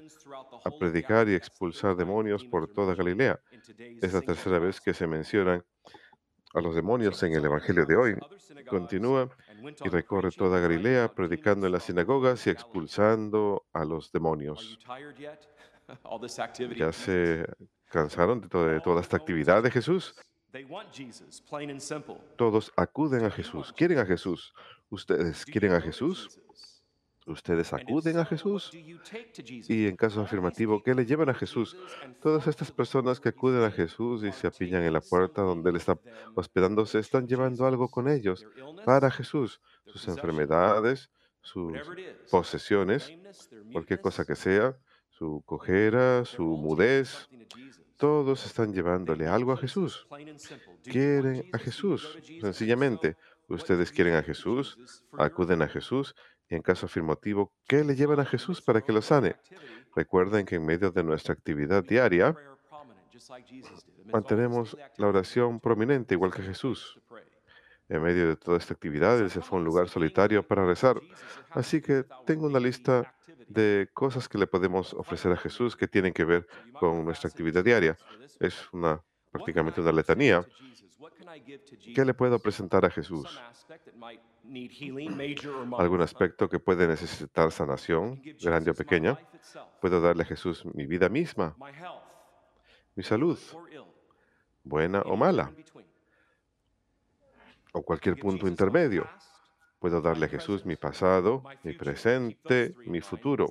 a 0.63 0.72
predicar 0.72 1.29
y 1.29 1.36
expulsar 1.36 1.96
demonios 1.96 2.43
por 2.46 2.67
toda 2.67 2.96
Galilea. 2.96 3.39
Es 4.01 4.13
la 4.13 4.22
tercera 4.22 4.60
vez 4.60 4.81
que 4.81 4.93
se 4.93 5.08
mencionan 5.08 5.63
a 6.53 6.62
los 6.62 6.75
demonios 6.75 7.22
en 7.24 7.34
el 7.34 7.46
Evangelio 7.46 7.86
de 7.86 7.96
hoy. 7.96 8.15
Continúa 8.67 9.29
y 9.84 9.89
recorre 9.89 10.31
toda 10.31 10.60
Galilea 10.60 11.13
predicando 11.13 11.67
en 11.67 11.74
las 11.74 11.84
sinagogas 11.84 12.46
y 12.48 12.50
expulsando 12.50 13.65
a 13.74 13.86
los 13.86 14.12
demonios. 14.12 14.79
¿Ya 16.77 16.91
se 16.91 17.46
cansaron 17.89 18.41
de, 18.41 18.48
to- 18.48 18.65
de 18.65 18.79
toda 18.81 19.01
esta 19.01 19.17
actividad 19.17 19.63
de 19.63 19.72
Jesús? 19.72 20.15
Todos 22.38 22.72
acuden 22.75 23.24
a 23.25 23.29
Jesús, 23.31 23.72
quieren 23.74 24.00
a 24.00 24.05
Jesús. 24.05 24.53
¿Ustedes 24.89 25.46
quieren 25.46 25.74
a 25.74 25.81
Jesús? 25.81 26.39
¿Ustedes 27.27 27.72
acuden 27.74 28.17
a 28.17 28.25
Jesús? 28.25 28.72
Y 29.72 29.86
en 29.86 29.96
caso 29.96 30.22
afirmativo, 30.22 30.81
¿qué 30.81 30.96
le 30.96 31.05
llevan 31.05 31.29
a 31.29 31.36
Jesús? 31.36 31.77
Todas 32.19 32.48
estas 32.48 32.72
personas 32.72 33.19
que 33.19 33.29
acuden 33.29 33.62
a 33.63 33.69
Jesús 33.69 34.24
y 34.24 34.31
se 34.31 34.48
apillan 34.48 34.81
en 34.84 34.93
la 34.93 35.01
puerta 35.01 35.43
donde 35.43 35.69
Él 35.69 35.75
está 35.75 36.00
hospedándose 36.34 36.98
están 36.98 37.27
llevando 37.27 37.67
algo 37.67 37.88
con 37.88 38.08
ellos 38.10 38.43
para 38.84 39.12
Jesús, 39.12 39.62
sus 39.86 40.08
enfermedades, 40.08 41.12
sus 41.41 41.72
posesiones, 42.31 43.12
cualquier 43.72 44.01
cosa 44.01 44.25
que 44.25 44.36
sea, 44.36 44.75
su 45.20 45.44
cojera, 45.46 46.24
su 46.24 46.44
mudez, 46.44 47.28
todos 47.98 48.46
están 48.46 48.74
llevándole 48.74 49.28
algo 49.28 49.52
a 49.52 49.58
Jesús. 49.58 50.08
Quieren 50.82 51.50
a 51.52 51.58
Jesús, 51.58 52.18
sencillamente. 52.40 53.18
Ustedes 53.50 53.92
quieren 53.92 54.16
a 54.16 54.24
Jesús, 54.24 55.04
acuden 55.18 55.62
a 55.62 55.68
Jesús 55.68 56.16
y 56.48 56.56
en 56.56 56.62
caso 56.62 56.86
afirmativo, 56.86 57.52
¿qué 57.68 57.84
le 57.84 57.98
llevan 57.98 58.22
a 58.22 58.26
Jesús 58.26 58.62
para 58.62 58.82
que 58.82 58.94
lo 58.94 59.02
sane? 59.02 59.36
Recuerden 59.94 60.46
que 60.46 60.56
en 60.56 60.66
medio 60.66 60.90
de 60.90 61.04
nuestra 61.04 61.34
actividad 61.34 61.84
diaria 61.84 62.34
mantenemos 64.06 64.78
la 64.96 65.08
oración 65.08 65.60
prominente 65.60 66.16
igual 66.16 66.34
que 66.34 66.44
Jesús. 66.44 66.98
En 67.90 68.02
medio 68.02 68.26
de 68.26 68.36
toda 68.38 68.58
esta 68.58 68.74
actividad, 68.74 69.20
Él 69.20 69.30
se 69.30 69.42
fue 69.42 69.58
a 69.58 69.60
un 69.60 69.66
lugar 69.66 69.90
solitario 69.90 70.48
para 70.48 70.66
rezar. 70.66 71.02
Así 71.50 71.82
que 71.82 72.06
tengo 72.26 72.46
una 72.46 72.60
lista 72.60 73.16
de 73.50 73.89
cosas 73.94 74.29
que 74.29 74.38
le 74.38 74.48
podemos 74.48 74.94
ofrecer 74.94 75.32
a 75.32 75.38
Jesús 75.38 75.75
que 75.75 75.88
tienen 75.88 76.13
que 76.13 76.24
ver 76.24 76.48
con 76.79 77.03
nuestra 77.03 77.29
actividad 77.29 77.63
diaria. 77.63 77.98
Es 78.39 78.72
una 78.72 79.01
prácticamente 79.32 79.82
una 79.82 79.91
letanía. 79.91 80.46
¿Qué 81.96 82.06
le 82.06 82.13
puedo 82.13 82.39
presentar 82.39 82.86
a 82.86 82.89
Jesús? 82.89 83.39
¿Algún 85.77 86.01
aspecto 86.01 86.50
que 86.50 86.60
puede 86.60 86.88
necesitar 86.88 87.51
sanación, 87.51 88.22
grande 88.41 88.72
o 88.72 88.74
pequeña? 88.74 89.20
Puedo 89.82 90.00
darle 90.01 90.24
a 90.24 90.25
Jesús 90.25 90.65
mi 90.65 90.86
vida 90.86 91.10
misma, 91.10 91.56
mi 92.96 93.03
salud, 93.03 93.39
buena 94.63 95.01
o 95.01 95.15
mala, 95.15 95.51
o 97.74 97.82
cualquier 97.82 98.18
punto 98.18 98.48
intermedio. 98.48 99.08
Puedo 99.80 100.02
darle 100.02 100.26
a 100.26 100.30
Jesús 100.30 100.66
mi 100.66 100.76
pasado, 100.76 101.44
mi 101.64 101.74
presente, 101.74 102.76
mi 102.86 103.02
futuro. 103.02 103.48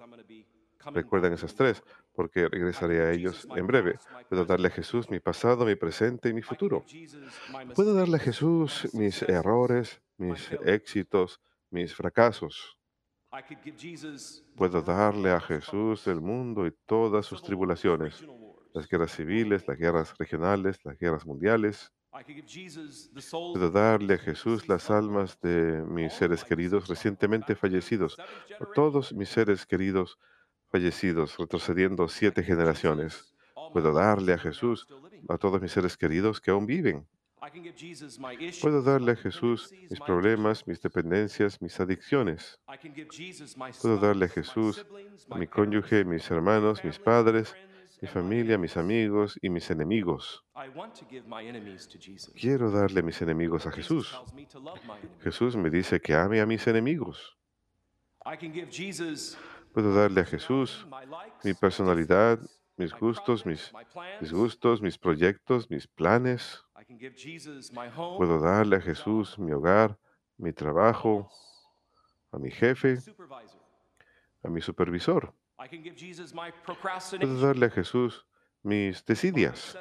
Recuerden 0.93 1.33
esas 1.33 1.55
tres, 1.55 1.83
porque 2.15 2.49
regresaré 2.49 3.01
a 3.01 3.13
ellos 3.13 3.47
en 3.55 3.67
breve. 3.67 3.99
Puedo 4.29 4.45
darle 4.45 4.69
a 4.69 4.71
Jesús 4.71 5.11
mi 5.11 5.21
pasado, 5.21 5.65
mi 5.65 5.75
presente 5.75 6.29
y 6.29 6.35
mi 6.35 6.43
futuro. 6.43 6.85
Puedo 7.75 7.95
darle 7.95 8.17
a 8.17 8.21
Jesús 8.21 8.89
mis 8.93 9.23
errores, 9.23 10.01
mis 10.17 10.51
éxitos, 10.65 11.41
mis 11.71 11.95
fracasos. 11.95 12.79
Puedo 14.57 14.81
darle 14.83 15.31
a 15.31 15.41
Jesús 15.41 16.07
el 16.07 16.21
mundo 16.21 16.67
y 16.67 16.73
todas 16.87 17.27
sus 17.27 17.43
tribulaciones, 17.43 18.27
las 18.73 18.89
guerras 18.89 19.13
civiles, 19.13 19.67
las 19.69 19.79
guerras 19.79 20.15
regionales, 20.19 20.79
las 20.85 20.99
guerras 20.99 21.27
mundiales. 21.27 21.93
Puedo 23.31 23.71
darle 23.71 24.15
a 24.15 24.19
Jesús 24.19 24.69
las 24.69 24.91
almas 24.91 25.39
de 25.41 25.83
mis 25.87 26.13
seres 26.15 26.43
queridos 26.43 26.89
recientemente 26.89 27.55
fallecidos, 27.55 28.17
todos 28.75 29.13
mis 29.13 29.29
seres 29.29 29.67
queridos 29.67 30.19
fallecidos, 30.71 31.37
retrocediendo 31.37 32.09
siete 32.09 32.43
generaciones. 32.43 33.35
Puedo 33.73 33.93
darle 33.93 34.33
a 34.33 34.39
Jesús 34.39 34.87
a 35.29 35.37
todos 35.37 35.61
mis 35.61 35.73
seres 35.73 35.97
queridos 35.97 36.41
que 36.41 36.51
aún 36.51 36.67
viven. 36.67 37.07
Puedo 38.61 38.83
darle 38.83 39.13
a 39.13 39.17
Jesús 39.17 39.73
mis 39.89 40.01
problemas, 40.01 40.67
mis 40.67 40.81
dependencias, 40.81 41.61
mis 41.63 41.79
adicciones. 41.79 42.59
Puedo 43.81 43.99
darle 43.99 44.27
a 44.27 44.29
Jesús 44.29 44.85
a 45.31 45.39
mi 45.39 45.47
cónyuge, 45.47 46.05
mis 46.05 46.29
hermanos, 46.31 46.83
mis 46.85 46.99
padres, 46.99 47.55
mi 48.01 48.09
familia, 48.09 48.59
mis 48.59 48.77
amigos 48.77 49.39
y 49.43 49.51
mis 49.51 49.71
enemigos. 49.71 50.45
Quiero 52.35 52.71
darle 52.71 53.01
a 53.01 53.03
mis 53.03 53.21
enemigos 53.23 53.67
a 53.67 53.73
Jesús. 53.73 54.19
Jesús 55.21 55.57
me 55.57 55.71
dice 55.71 56.01
que 56.01 56.15
ame 56.15 56.41
a 56.41 56.47
mis 56.47 56.67
enemigos. 56.67 57.37
Puedo 59.73 59.95
darle 59.95 60.21
a 60.21 60.25
Jesús 60.25 60.87
mi 61.45 61.55
personalidad, 61.55 62.39
mis 62.77 62.93
gustos, 62.93 63.45
mis 63.45 63.73
disgustos, 64.21 64.81
mis 64.81 64.99
proyectos, 64.99 65.69
mis 65.69 65.87
planes. 65.87 66.65
Puedo 68.17 68.39
darle 68.39 68.77
a 68.77 68.81
Jesús 68.81 69.39
mi 69.39 69.53
hogar, 69.53 69.99
mi 70.37 70.53
trabajo, 70.53 71.31
a 72.31 72.39
mi 72.39 72.51
jefe, 72.51 72.99
a 74.43 74.49
mi 74.49 74.61
supervisor. 74.61 75.35
Puedo 75.59 77.41
darle 77.41 77.67
a 77.67 77.71
Jesús 77.71 78.25
mis 78.63 79.05
desidias, 79.05 79.77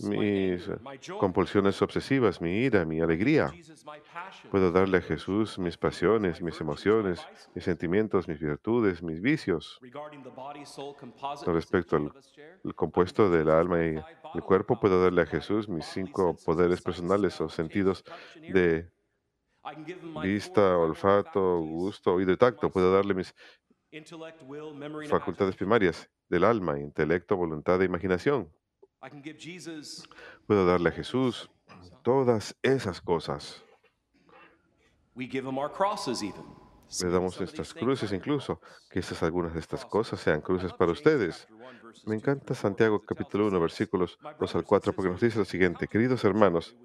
mis 0.00 0.70
compulsiones 1.18 1.80
obsesivas, 1.82 2.40
mi 2.40 2.64
ira, 2.64 2.84
mi 2.84 3.00
alegría. 3.00 3.52
Puedo 4.50 4.70
darle 4.70 4.98
a 4.98 5.00
Jesús 5.02 5.58
mis 5.58 5.76
pasiones, 5.76 6.40
mis 6.40 6.60
emociones, 6.60 7.20
mis 7.54 7.64
sentimientos, 7.64 8.28
mis 8.28 8.38
virtudes, 8.38 9.02
mis 9.02 9.20
vicios. 9.20 9.80
Con 11.44 11.54
respecto 11.54 11.96
al 11.96 12.74
compuesto 12.74 13.30
del 13.30 13.50
alma 13.50 13.84
y 13.84 13.96
el 14.34 14.42
cuerpo, 14.42 14.78
puedo 14.78 15.02
darle 15.02 15.22
a 15.22 15.26
Jesús 15.26 15.68
mis 15.68 15.86
cinco 15.86 16.36
poderes 16.44 16.80
personales 16.80 17.40
o 17.40 17.48
sentidos 17.48 18.04
de 18.36 18.90
vista, 20.22 20.78
olfato, 20.78 21.58
gusto, 21.58 22.14
oído 22.14 22.32
y 22.32 22.36
tacto. 22.36 22.70
Puedo 22.70 22.92
darle 22.92 23.14
mis 23.14 23.34
facultades 25.08 25.56
primarias 25.56 26.08
del 26.28 26.44
alma, 26.44 26.78
intelecto, 26.78 27.36
voluntad 27.36 27.82
e 27.82 27.86
imaginación. 27.86 28.48
Puedo 30.46 30.66
darle 30.66 30.90
a 30.90 30.92
Jesús 30.92 31.50
todas 32.02 32.56
esas 32.62 33.00
cosas. 33.00 33.64
Le 37.02 37.08
damos 37.08 37.38
nuestras 37.38 37.74
cruces 37.74 38.12
incluso. 38.12 38.60
Quizás 38.90 39.22
algunas 39.22 39.54
de 39.54 39.60
estas 39.60 39.84
cosas 39.84 40.20
sean 40.20 40.40
cruces 40.40 40.72
para 40.72 40.92
ustedes. 40.92 41.48
Me 42.06 42.14
encanta 42.14 42.54
Santiago 42.54 43.00
capítulo 43.00 43.48
1 43.48 43.60
versículos 43.60 44.18
2 44.38 44.54
al 44.54 44.64
4 44.64 44.92
porque 44.92 45.10
nos 45.10 45.20
dice 45.20 45.38
lo 45.38 45.44
siguiente, 45.44 45.88
queridos 45.88 46.24
hermanos, 46.24 46.76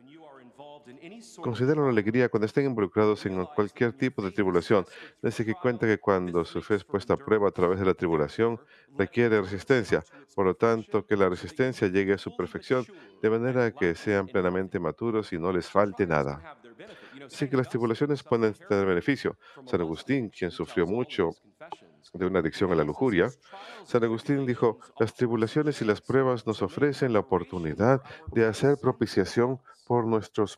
Considero 1.41 1.85
la 1.85 1.91
alegría 1.91 2.29
cuando 2.29 2.45
estén 2.45 2.65
involucrados 2.65 3.25
en 3.25 3.43
cualquier 3.45 3.93
tipo 3.93 4.21
de 4.21 4.31
tribulación. 4.31 4.85
Desde 5.21 5.45
que 5.45 5.53
cuenta 5.53 5.85
que 5.87 5.97
cuando 5.97 6.45
su 6.45 6.61
fe 6.61 6.75
es 6.75 6.83
puesta 6.83 7.13
a 7.13 7.17
prueba 7.17 7.49
a 7.49 7.51
través 7.51 7.79
de 7.79 7.85
la 7.85 7.93
tribulación, 7.93 8.59
requiere 8.97 9.41
resistencia. 9.41 10.03
Por 10.35 10.45
lo 10.45 10.55
tanto, 10.55 11.05
que 11.05 11.15
la 11.15 11.29
resistencia 11.29 11.87
llegue 11.87 12.13
a 12.13 12.17
su 12.17 12.35
perfección, 12.35 12.85
de 13.21 13.29
manera 13.29 13.71
que 13.71 13.95
sean 13.95 14.27
plenamente 14.27 14.79
maturos 14.79 15.31
y 15.33 15.39
no 15.39 15.51
les 15.51 15.69
falte 15.69 16.05
nada. 16.05 16.57
Así 17.25 17.49
que 17.49 17.57
las 17.57 17.69
tribulaciones 17.69 18.21
pueden 18.23 18.53
tener 18.53 18.85
beneficio. 18.85 19.37
San 19.65 19.81
Agustín, 19.81 20.29
quien 20.29 20.51
sufrió 20.51 20.85
mucho 20.85 21.31
de 22.13 22.25
una 22.25 22.39
adicción 22.39 22.71
a 22.71 22.75
la 22.75 22.83
lujuria, 22.83 23.29
San 23.83 24.03
Agustín 24.03 24.45
dijo, 24.45 24.79
las 24.99 25.13
tribulaciones 25.13 25.81
y 25.81 25.85
las 25.85 26.01
pruebas 26.01 26.45
nos 26.47 26.61
ofrecen 26.61 27.13
la 27.13 27.19
oportunidad 27.19 28.01
de 28.33 28.45
hacer 28.45 28.77
propiciación 28.77 29.59
por 29.85 30.05
nuestros 30.05 30.57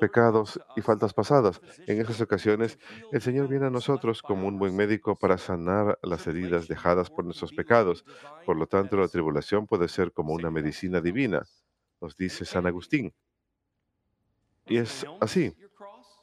pecados 0.00 0.60
y 0.76 0.80
faltas 0.80 1.12
pasadas. 1.12 1.60
En 1.86 2.00
esas 2.00 2.20
ocasiones, 2.20 2.78
el 3.12 3.20
Señor 3.20 3.48
viene 3.48 3.66
a 3.66 3.70
nosotros 3.70 4.22
como 4.22 4.48
un 4.48 4.58
buen 4.58 4.74
médico 4.74 5.16
para 5.16 5.36
sanar 5.36 5.98
las 6.02 6.26
heridas 6.26 6.66
dejadas 6.66 7.10
por 7.10 7.24
nuestros 7.24 7.52
pecados. 7.52 8.04
Por 8.46 8.56
lo 8.56 8.66
tanto, 8.66 8.96
la 8.96 9.08
tribulación 9.08 9.66
puede 9.66 9.88
ser 9.88 10.12
como 10.12 10.32
una 10.32 10.50
medicina 10.50 11.00
divina, 11.00 11.46
nos 12.00 12.16
dice 12.16 12.44
San 12.44 12.66
Agustín. 12.66 13.12
Y 14.66 14.78
es 14.78 15.04
así. 15.20 15.54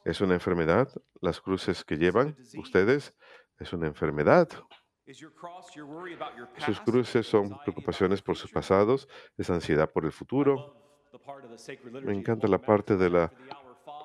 Es 0.04 0.20
una 0.20 0.34
enfermedad, 0.34 0.88
las 1.20 1.40
cruces 1.40 1.84
que 1.84 1.98
llevan 1.98 2.36
ustedes 2.56 3.14
es 3.58 3.72
una 3.72 3.86
enfermedad. 3.86 4.48
Sus 6.58 6.80
cruces 6.80 7.26
son 7.26 7.58
preocupaciones 7.60 8.20
por 8.22 8.36
sus 8.36 8.50
pasados, 8.50 9.08
es 9.36 9.48
ansiedad 9.48 9.90
por 9.90 10.04
el 10.04 10.12
futuro. 10.12 10.74
Me 12.02 12.14
encanta 12.14 12.46
la 12.46 12.58
parte 12.58 12.96
de 12.96 13.10
la 13.10 13.32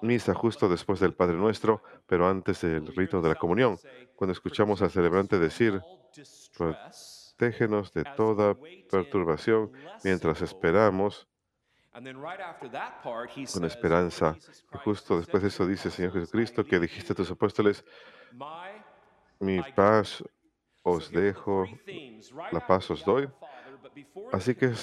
misa 0.02 0.34
justo 0.34 0.70
después 0.70 1.00
del 1.00 1.14
Padre 1.14 1.36
Nuestro, 1.36 1.84
pero 2.06 2.28
antes 2.28 2.62
del 2.62 2.88
rito 2.96 3.22
de 3.22 3.30
la 3.30 3.36
comunión, 3.36 3.78
cuando 4.16 4.32
escuchamos 4.32 4.82
al 4.82 4.92
celebrante 4.92 5.40
decir, 5.40 5.82
protégenos 6.58 7.94
de 7.94 8.04
toda 8.16 8.56
perturbación 8.90 9.72
mientras 10.04 10.42
esperamos 10.42 11.28
con 13.54 13.66
esperanza. 13.66 14.36
Y 14.74 14.78
justo 14.78 15.18
después 15.18 15.44
de 15.44 15.50
eso 15.50 15.68
dice 15.68 15.90
el 15.90 15.94
Señor 15.94 16.14
Jesucristo 16.14 16.66
que 16.66 16.80
dijiste 16.80 17.14
a 17.14 17.16
tus 17.16 17.30
apóstoles, 17.30 17.86
mi 19.44 19.62
paz 19.76 20.24
os 20.84 21.12
dejo, 21.12 21.66
la 22.52 22.66
paz 22.66 22.90
os 22.92 23.04
doy. 23.06 23.30
Así 24.32 24.56
que 24.56 24.74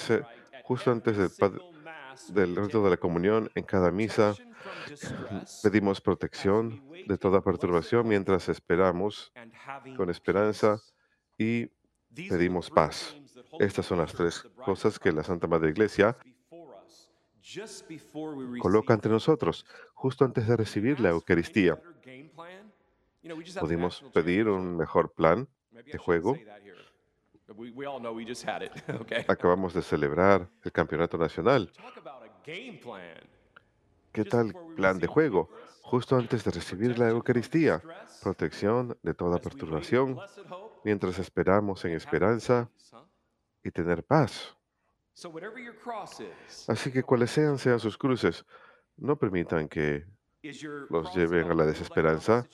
justo 0.64 0.90
antes 0.90 1.16
del, 1.16 1.30
del 2.28 2.56
rito 2.56 2.82
de 2.84 2.90
la 2.90 2.96
comunión, 2.96 3.50
en 3.54 3.64
cada 3.64 3.90
misa, 3.90 4.34
pedimos 5.62 6.00
protección 6.00 6.82
de 7.06 7.18
toda 7.18 7.40
perturbación 7.40 8.06
mientras 8.06 8.48
esperamos 8.48 9.32
con 9.96 10.10
esperanza 10.10 10.80
y 11.38 11.70
pedimos 12.28 12.70
paz. 12.70 13.16
Estas 13.58 13.86
son 13.86 13.98
las 13.98 14.12
tres 14.12 14.42
cosas 14.64 14.98
que 14.98 15.12
la 15.12 15.22
Santa 15.22 15.46
Madre 15.46 15.70
Iglesia 15.70 16.16
coloca 18.60 18.94
ante 18.94 19.08
nosotros 19.08 19.66
justo 19.94 20.24
antes 20.24 20.46
de 20.46 20.56
recibir 20.56 21.00
la 21.00 21.10
Eucaristía. 21.10 21.80
Pudimos 23.60 24.02
pedir 24.14 24.48
un 24.48 24.76
mejor 24.76 25.12
plan 25.12 25.48
de 25.70 25.98
juego. 25.98 26.36
Acabamos 29.28 29.74
de 29.74 29.82
celebrar 29.82 30.48
el 30.62 30.72
campeonato 30.72 31.18
nacional. 31.18 31.70
¿Qué 34.12 34.24
tal 34.24 34.54
plan 34.76 34.98
de 34.98 35.06
juego? 35.06 35.50
Justo 35.82 36.16
antes 36.16 36.44
de 36.44 36.50
recibir 36.50 36.98
la 36.98 37.08
Eucaristía, 37.08 37.82
protección 38.22 38.96
de 39.02 39.14
toda 39.14 39.38
perturbación, 39.38 40.18
mientras 40.84 41.18
esperamos 41.18 41.84
en 41.84 41.92
esperanza 41.92 42.70
y 43.62 43.70
tener 43.70 44.04
paz. 44.04 44.56
Así 46.68 46.92
que 46.92 47.02
cuales 47.02 47.30
sean 47.30 47.58
sean 47.58 47.80
sus 47.80 47.98
cruces, 47.98 48.46
no 48.96 49.18
permitan 49.18 49.68
que 49.68 50.06
los 50.88 51.14
lleven 51.14 51.50
a 51.50 51.54
la 51.54 51.66
desesperanza. 51.66 52.46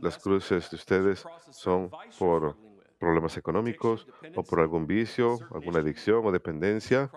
Las 0.00 0.18
cruces 0.18 0.70
de 0.70 0.76
ustedes 0.76 1.24
son 1.50 1.90
por 2.18 2.56
problemas 2.98 3.36
económicos 3.36 4.06
o 4.36 4.42
por 4.42 4.60
algún 4.60 4.86
vicio, 4.86 5.38
alguna 5.52 5.80
adicción 5.80 6.24
o 6.24 6.30
dependencia. 6.30 7.10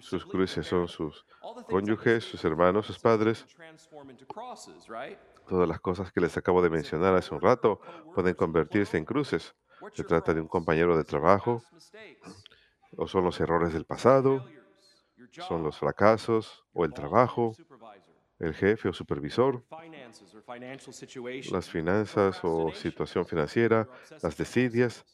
Sus 0.00 0.26
cruces 0.26 0.66
son 0.66 0.88
sus 0.88 1.24
cónyuges, 1.68 2.24
sus 2.24 2.44
hermanos, 2.44 2.86
sus 2.86 2.98
padres. 2.98 3.46
Todas 5.48 5.68
las 5.68 5.80
cosas 5.80 6.12
que 6.12 6.20
les 6.20 6.36
acabo 6.36 6.60
de 6.60 6.70
mencionar 6.70 7.14
hace 7.14 7.34
un 7.34 7.40
rato 7.40 7.80
pueden 8.14 8.34
convertirse 8.34 8.98
en 8.98 9.04
cruces. 9.04 9.54
Se 9.92 10.04
trata 10.04 10.34
de 10.34 10.40
un 10.40 10.48
compañero 10.48 10.96
de 10.96 11.04
trabajo 11.04 11.62
o 12.96 13.06
son 13.06 13.24
los 13.24 13.40
errores 13.40 13.72
del 13.72 13.84
pasado, 13.84 14.44
son 15.30 15.62
los 15.62 15.78
fracasos 15.78 16.64
o 16.72 16.84
el 16.84 16.92
trabajo, 16.92 17.54
el 18.38 18.54
jefe 18.54 18.88
o 18.88 18.92
supervisor, 18.92 19.64
las 21.50 21.70
finanzas 21.70 22.40
o 22.42 22.72
situación 22.72 23.26
financiera, 23.26 23.88
las 24.22 24.36
desidias, 24.36 25.04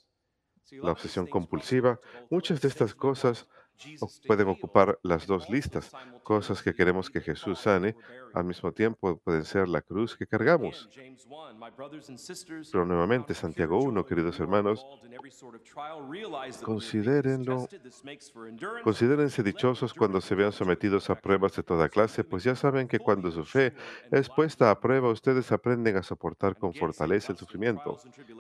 la 0.71 0.93
obsesión 0.93 1.27
compulsiva. 1.27 2.01
Muchas 2.31 2.61
de 2.61 2.69
estas 2.69 2.95
cosas 2.95 3.49
pueden 4.27 4.49
ocupar 4.49 4.99
las 5.03 5.27
dos 5.27 5.49
listas. 5.49 5.93
Cosas 6.23 6.63
que 6.63 6.75
queremos 6.75 7.11
que 7.11 7.21
Jesús 7.21 7.59
sane, 7.59 7.97
al 8.35 8.45
mismo 8.45 8.73
tiempo 8.73 9.17
pueden 9.19 9.45
ser 9.45 9.69
la 9.69 9.83
cruz 9.83 10.17
que 10.17 10.27
cargamos. 10.27 10.89
Pero 12.71 12.87
nuevamente, 12.87 13.35
Santiago 13.35 13.79
1, 13.79 14.07
queridos 14.07 14.41
hermanos, 14.41 14.87
considérenlo, 16.63 17.69
considérense 18.83 19.43
dichosos 19.43 19.93
cuando 19.95 20.21
se 20.21 20.35
vean 20.35 20.53
sometidos 20.53 21.11
a 21.11 21.15
pruebas 21.15 21.57
de 21.57 21.63
toda 21.63 21.89
clase, 21.89 22.25
pues 22.25 22.45
ya 22.45 22.57
saben 22.57 22.89
que 22.89 22.99
cuando 22.99 23.31
su 23.31 23.45
fe 23.45 23.73
es 24.11 24.29
puesta 24.29 24.71
a 24.71 24.81
prueba, 24.81 25.11
ustedes 25.11 25.53
aprenden 25.53 25.97
a 25.97 26.03
soportar 26.03 26.57
con 26.57 26.73
fortaleza 26.75 27.33
el 27.33 27.39
sufrimiento. 27.39 27.99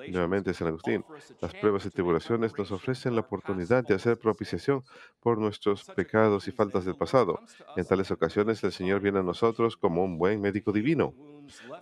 nuevamente, 0.09 0.55
San 0.55 0.69
Agustín, 0.69 1.05
las 1.41 1.55
pruebas 1.55 1.85
y 1.87 1.91
tribulaciones 1.91 2.57
nos 2.57 2.73
ofrecen 2.73 3.15
la 3.15 3.21
oportunidad 3.21 3.85
de 3.85 3.95
hacer 3.95 4.19
propiciación 4.19 4.85
por 5.23 5.39
nuestros 5.39 5.85
pecados 5.85 6.49
y 6.49 6.53
faltas 6.53 6.85
del 6.85 6.97
pasado. 6.97 7.41
En 7.77 7.85
tales 7.85 8.11
ocasiones 8.11 8.63
el 8.65 8.73
Señor 8.73 9.01
viene 9.01 9.21
a 9.21 9.23
nosotros 9.23 9.77
como 9.77 10.05
un 10.05 10.19
buen 10.19 10.41
médico 10.41 10.73
divino 10.73 11.15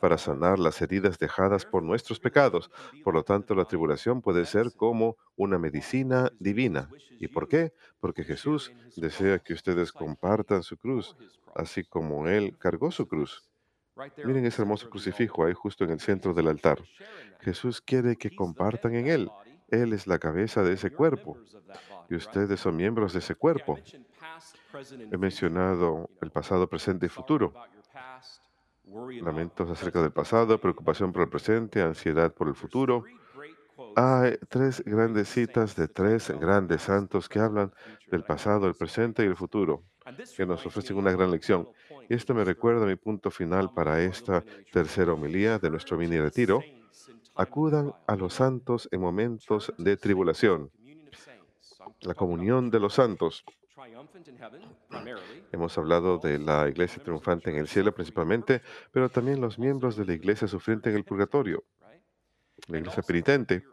para 0.00 0.18
sanar 0.18 0.58
las 0.58 0.80
heridas 0.82 1.18
dejadas 1.18 1.64
por 1.64 1.82
nuestros 1.82 2.20
pecados. 2.20 2.70
Por 3.02 3.14
lo 3.14 3.22
tanto, 3.22 3.54
la 3.54 3.64
tribulación 3.64 4.20
puede 4.20 4.44
ser 4.44 4.72
como 4.76 5.16
una 5.36 5.58
medicina 5.58 6.30
divina. 6.38 6.90
¿Y 7.18 7.28
por 7.28 7.48
qué? 7.48 7.72
Porque 7.98 8.24
Jesús 8.24 8.72
desea 8.96 9.38
que 9.38 9.54
ustedes 9.54 9.92
compartan 9.92 10.62
su 10.62 10.76
cruz, 10.76 11.16
así 11.54 11.84
como 11.84 12.28
Él 12.28 12.56
cargó 12.58 12.90
su 12.90 13.08
cruz. 13.08 13.50
Miren 14.24 14.46
ese 14.46 14.62
hermoso 14.62 14.88
crucifijo 14.88 15.44
ahí 15.44 15.52
justo 15.52 15.84
en 15.84 15.90
el 15.90 16.00
centro 16.00 16.32
del 16.32 16.48
altar. 16.48 16.82
Jesús 17.40 17.80
quiere 17.80 18.16
que 18.16 18.34
compartan 18.34 18.94
en 18.94 19.06
Él. 19.08 19.30
Él 19.70 19.92
es 19.92 20.06
la 20.06 20.18
cabeza 20.18 20.62
de 20.62 20.74
ese 20.74 20.90
cuerpo 20.90 21.38
y 22.08 22.16
ustedes 22.16 22.60
son 22.60 22.76
miembros 22.76 23.12
de 23.12 23.20
ese 23.20 23.34
cuerpo. 23.34 23.78
He 25.10 25.16
mencionado 25.16 26.10
el 26.20 26.30
pasado, 26.30 26.68
presente 26.68 27.06
y 27.06 27.08
futuro. 27.08 27.52
Lamentos 29.22 29.70
acerca 29.70 30.02
del 30.02 30.12
pasado, 30.12 30.60
preocupación 30.60 31.12
por 31.12 31.22
el 31.22 31.28
presente, 31.28 31.80
ansiedad 31.80 32.32
por 32.32 32.48
el 32.48 32.54
futuro. 32.54 33.04
Hay 33.96 34.38
tres 34.48 34.82
grandes 34.84 35.28
citas 35.28 35.74
de 35.76 35.88
tres 35.88 36.30
grandes 36.30 36.82
santos 36.82 37.28
que 37.28 37.38
hablan 37.38 37.72
del 38.10 38.24
pasado, 38.24 38.66
el 38.66 38.74
presente 38.74 39.22
y 39.22 39.26
el 39.26 39.36
futuro, 39.36 39.84
que 40.36 40.46
nos 40.46 40.64
ofrecen 40.66 40.96
una 40.96 41.12
gran 41.12 41.30
lección. 41.30 41.68
Y 42.08 42.14
esto 42.14 42.34
me 42.34 42.44
recuerda 42.44 42.84
a 42.84 42.88
mi 42.88 42.96
punto 42.96 43.30
final 43.30 43.72
para 43.72 44.02
esta 44.02 44.44
tercera 44.72 45.12
homilía 45.12 45.58
de 45.58 45.70
nuestro 45.70 45.96
mini 45.96 46.18
retiro. 46.18 46.60
Acudan 47.34 47.94
a 48.06 48.16
los 48.16 48.34
santos 48.34 48.88
en 48.92 49.00
momentos 49.00 49.72
de 49.78 49.96
tribulación. 49.96 50.70
La 52.00 52.14
comunión 52.14 52.70
de 52.70 52.80
los 52.80 52.94
santos. 52.94 53.44
Hemos 55.52 55.78
hablado 55.78 56.18
de 56.18 56.38
la 56.38 56.68
iglesia 56.68 57.02
triunfante 57.02 57.50
en 57.50 57.56
el 57.56 57.68
cielo 57.68 57.94
principalmente, 57.94 58.62
pero 58.92 59.08
también 59.08 59.40
los 59.40 59.58
miembros 59.58 59.96
de 59.96 60.04
la 60.04 60.12
iglesia 60.12 60.46
sufriente 60.48 60.90
en 60.90 60.96
el 60.96 61.04
purgatorio, 61.04 61.64
la 62.68 62.78
iglesia 62.78 63.02
penitente. 63.02 63.64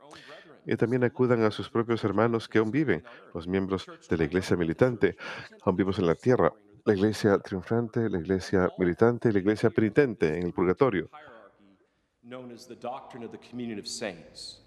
Y 0.66 0.76
también 0.76 1.04
acudan 1.04 1.44
a 1.44 1.52
sus 1.52 1.70
propios 1.70 2.04
hermanos 2.04 2.48
que 2.48 2.60
aún 2.60 2.72
viven, 2.72 3.04
los 3.34 3.48
miembros 3.48 3.86
de 4.10 4.18
la 4.18 4.24
iglesia 4.24 4.58
militante, 4.58 5.18
aún 5.64 5.76
vivos 5.76 6.00
en 6.00 6.08
la 6.08 6.16
tierra, 6.16 6.54
la 6.86 6.94
iglesia 6.94 7.38
triunfante, 7.40 8.10
la 8.10 8.20
iglesia 8.20 8.70
militante 8.78 9.30
y 9.30 9.34
la 9.34 9.40
iglesia 9.40 9.70
penitente 9.70 10.38
en 10.38 10.48
el 10.48 10.54
purgatorio. 10.54 11.10
Known 12.28 12.52
as 12.52 12.68
the 12.68 12.76
doctrine 12.76 13.24
of 13.24 13.32
the 13.32 13.38
communion 13.38 13.80
of 13.80 13.88
saints. 13.88 14.62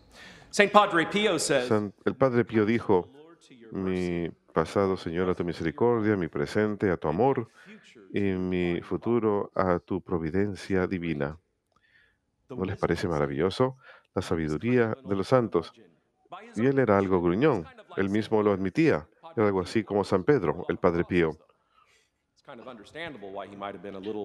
Padre 0.73 1.07
Pio 1.07 1.39
says, 1.39 1.69
San- 1.69 1.93
el 2.05 2.15
Padre 2.15 2.45
Pío 2.45 2.65
dijo, 2.65 3.09
mi 3.73 4.29
pasado, 4.53 4.97
Señor, 4.97 5.29
a 5.31 5.35
tu 5.35 5.45
misericordia, 5.45 6.17
mi 6.17 6.29
presente, 6.29 6.91
a 6.91 6.97
tu 6.97 7.09
amor, 7.09 7.49
y 8.13 8.21
mi 8.21 8.81
futuro, 8.81 9.53
a 9.55 9.79
tu 9.79 10.01
providencia 10.01 10.87
divina. 10.87 11.39
¿No 12.49 12.65
les 12.65 12.77
parece 12.79 13.07
maravilloso? 13.07 13.77
La 14.15 14.23
sabiduría 14.23 14.97
de 15.05 15.15
los 15.15 15.29
santos. 15.29 15.73
Y 16.57 16.67
él 16.67 16.79
era 16.81 16.99
algo 16.99 17.23
gruñón, 17.23 17.65
él 17.97 18.09
mismo 18.09 18.43
lo 18.43 18.53
admitía. 18.53 19.07
Era 19.37 19.47
algo 19.47 19.61
así 19.61 19.85
como 19.85 20.03
San 20.03 20.25
Pedro, 20.25 20.67
el 20.69 20.79
Padre 20.79 21.05
Pío. 21.05 21.37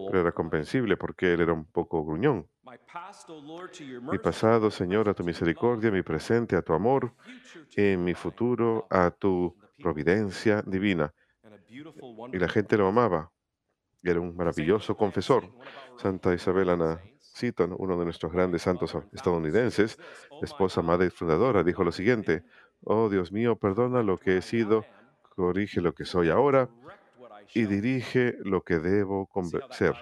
Pero 0.07 0.21
era 0.21 0.31
comprensible 0.31 0.97
porque 0.97 1.33
él 1.33 1.41
era 1.41 1.53
un 1.53 1.65
poco 1.65 2.03
gruñón. 2.03 2.47
Mi 4.01 4.17
pasado, 4.17 4.71
Señor, 4.71 5.09
a 5.09 5.13
tu 5.13 5.23
misericordia, 5.23 5.91
mi 5.91 6.01
presente, 6.01 6.55
a 6.55 6.61
tu 6.61 6.73
amor, 6.73 7.13
y 7.75 7.97
mi 7.97 8.13
futuro, 8.13 8.87
a 8.89 9.11
tu 9.11 9.55
providencia 9.77 10.61
divina. 10.65 11.13
Y 11.69 12.37
la 12.37 12.49
gente 12.49 12.77
lo 12.77 12.87
amaba. 12.87 13.31
Era 14.01 14.19
un 14.19 14.35
maravilloso 14.35 14.95
confesor. 14.95 15.43
Santa 15.97 16.33
Isabel 16.33 16.69
Ana 16.69 17.01
Seton, 17.19 17.75
uno 17.77 17.97
de 17.97 18.05
nuestros 18.05 18.31
grandes 18.31 18.61
santos 18.61 18.95
estadounidenses, 19.11 19.99
esposa, 20.41 20.81
madre 20.81 21.07
y 21.07 21.09
fundadora, 21.09 21.63
dijo 21.63 21.83
lo 21.83 21.91
siguiente, 21.91 22.43
oh 22.83 23.09
Dios 23.09 23.31
mío, 23.31 23.57
perdona 23.57 24.03
lo 24.03 24.17
que 24.17 24.37
he 24.37 24.41
sido, 24.41 24.85
corrige 25.35 25.81
lo 25.81 25.93
que 25.93 26.05
soy 26.05 26.29
ahora 26.29 26.69
y 27.53 27.65
dirige 27.65 28.37
lo 28.43 28.61
que 28.61 28.79
debo 28.79 29.29
ser. 29.71 29.95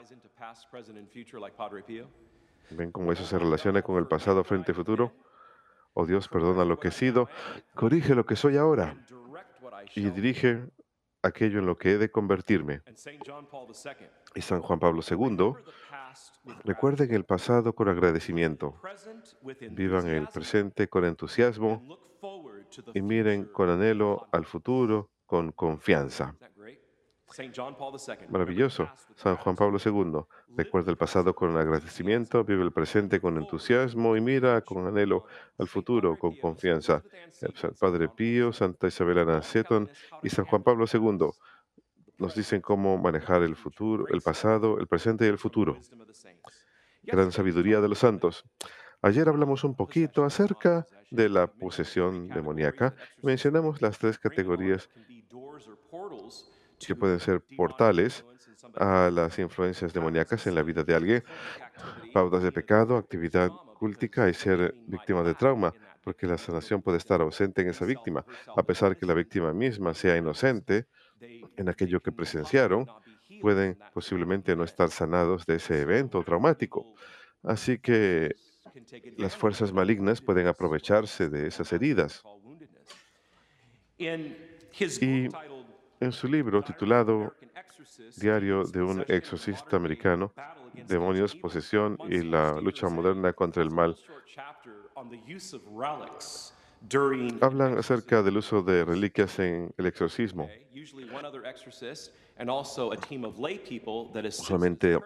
¿Ven 2.72 2.92
cómo 2.92 3.12
eso 3.12 3.26
se 3.26 3.38
relaciona 3.38 3.82
con 3.82 3.98
el 3.98 4.08
pasado 4.08 4.44
frente 4.44 4.72
y 4.72 4.76
futuro? 4.76 5.14
Oh 5.94 6.06
Dios, 6.06 6.28
perdona 6.28 6.66
lo 6.66 6.80
que 6.80 6.88
he 6.88 6.92
sido, 6.92 7.30
corrige 7.76 8.16
lo 8.16 8.26
que 8.26 8.36
soy 8.36 8.58
ahora 8.58 8.98
y 9.96 10.10
dirige 10.10 10.64
aquello 11.22 11.60
en 11.60 11.66
lo 11.66 11.78
que 11.78 11.94
he 11.94 11.98
de 11.98 12.12
convertirme. 12.12 12.82
Y 14.36 14.42
San 14.42 14.62
Juan 14.62 14.80
Pablo 14.80 15.02
II, 15.08 15.54
recuerden 16.64 17.14
el 17.14 17.26
pasado 17.26 17.74
con 17.74 17.90
agradecimiento, 17.90 18.76
vivan 19.72 20.08
el 20.08 20.28
presente 20.28 20.88
con 20.88 21.06
entusiasmo 21.06 21.82
y 22.94 23.02
miren 23.02 23.46
con 23.46 23.70
anhelo 23.70 24.28
al 24.32 24.46
futuro 24.46 25.12
con 25.26 25.52
confianza. 25.52 26.36
Maravilloso. 28.30 28.88
San 29.16 29.38
Juan 29.38 29.56
Pablo 29.56 29.80
II. 29.84 30.22
Recuerda 30.56 30.92
el 30.92 30.98
pasado 30.98 31.34
con 31.34 31.58
agradecimiento, 31.58 32.44
vive 32.44 32.64
el 32.64 32.72
presente 32.72 33.20
con 33.20 33.38
entusiasmo 33.38 34.16
y 34.16 34.22
mira 34.22 34.62
con 34.62 34.86
anhelo 34.86 35.26
al 35.58 35.68
futuro 35.68 36.18
con 36.18 36.36
confianza. 36.36 37.04
El 37.42 37.54
Padre 37.80 38.10
Pío, 38.10 38.54
Santa 38.54 38.88
Isabel 38.88 39.18
Ana 39.18 39.42
Seton 39.42 39.90
y 40.22 40.30
San 40.30 40.46
Juan 40.46 40.62
Pablo 40.62 40.86
II 40.92 41.30
nos 42.20 42.36
dicen 42.36 42.62
cómo 42.62 42.98
manejar 42.98 43.42
el 43.42 43.56
futuro, 43.56 44.08
el 44.10 44.22
pasado, 44.22 44.78
el 44.80 44.88
presente 44.88 45.26
y 45.26 45.30
el 45.30 45.38
futuro. 45.38 45.78
Gran 47.02 47.32
sabiduría 47.32 47.82
de 47.82 47.90
los 47.90 48.00
santos. 48.00 48.46
Ayer 49.02 49.28
hablamos 49.28 49.64
un 49.64 49.76
poquito 49.76 50.24
acerca 50.24 50.88
de 51.12 51.28
la 51.30 51.48
posesión 51.48 52.30
demoníaca. 52.30 52.96
Mencionamos 53.22 53.82
las 53.82 53.98
tres 53.98 54.18
categorías 54.18 54.90
que 56.86 56.96
pueden 56.96 57.20
ser 57.20 57.42
portales 57.58 58.26
a 58.76 59.10
las 59.12 59.38
influencias 59.40 59.94
demoníacas 59.94 60.48
en 60.48 60.56
la 60.56 60.64
vida 60.64 60.84
de 60.84 60.96
alguien, 60.96 61.24
pautas 62.14 62.44
de 62.44 62.52
pecado, 62.52 62.98
actividad 62.98 63.50
cúltica 63.78 64.30
y 64.30 64.34
ser 64.34 64.74
víctima 64.88 65.24
de 65.24 65.34
trauma, 65.34 65.74
porque 66.04 66.28
la 66.28 66.38
sanación 66.38 66.82
puede 66.82 66.98
estar 66.98 67.22
ausente 67.22 67.62
en 67.62 67.70
esa 67.70 67.86
víctima, 67.86 68.26
a 68.56 68.64
pesar 68.64 68.98
que 68.98 69.06
la 69.06 69.14
víctima 69.14 69.54
misma 69.54 69.94
sea 69.94 70.18
inocente 70.18 70.88
en 71.20 71.70
aquello 71.70 72.02
que 72.02 72.12
presenciaron, 72.12 72.86
pueden 73.42 73.78
posiblemente 73.94 74.56
no 74.56 74.64
estar 74.64 74.90
sanados 74.90 75.46
de 75.46 75.56
ese 75.56 75.82
evento 75.82 76.24
traumático. 76.24 76.94
Así 77.44 77.78
que 77.78 78.36
las 79.18 79.36
fuerzas 79.36 79.74
malignas 79.74 80.22
pueden 80.22 80.48
aprovecharse 80.48 81.30
de 81.30 81.48
esas 81.48 81.72
heridas. 81.74 82.24
Y 83.98 84.08
En 86.04 86.12
su 86.12 86.28
libro 86.28 86.62
titulado 86.62 87.34
Diario 88.18 88.66
de 88.66 88.82
un 88.82 89.06
exorcista 89.08 89.78
americano, 89.78 90.34
Demonios, 90.86 91.34
Posesión 91.34 91.98
y 92.10 92.22
la 92.24 92.60
lucha 92.60 92.90
moderna 92.90 93.32
contra 93.32 93.64
el 93.64 93.72
mal, 93.72 93.96
hablan 97.40 97.78
acerca 97.78 98.22
del 98.22 98.36
uso 98.36 98.62
de 98.62 98.84
reliquias 98.84 99.40
en 99.40 99.74
el 99.78 99.86
exorcismo. 99.86 100.50
Usualmente 104.26 105.00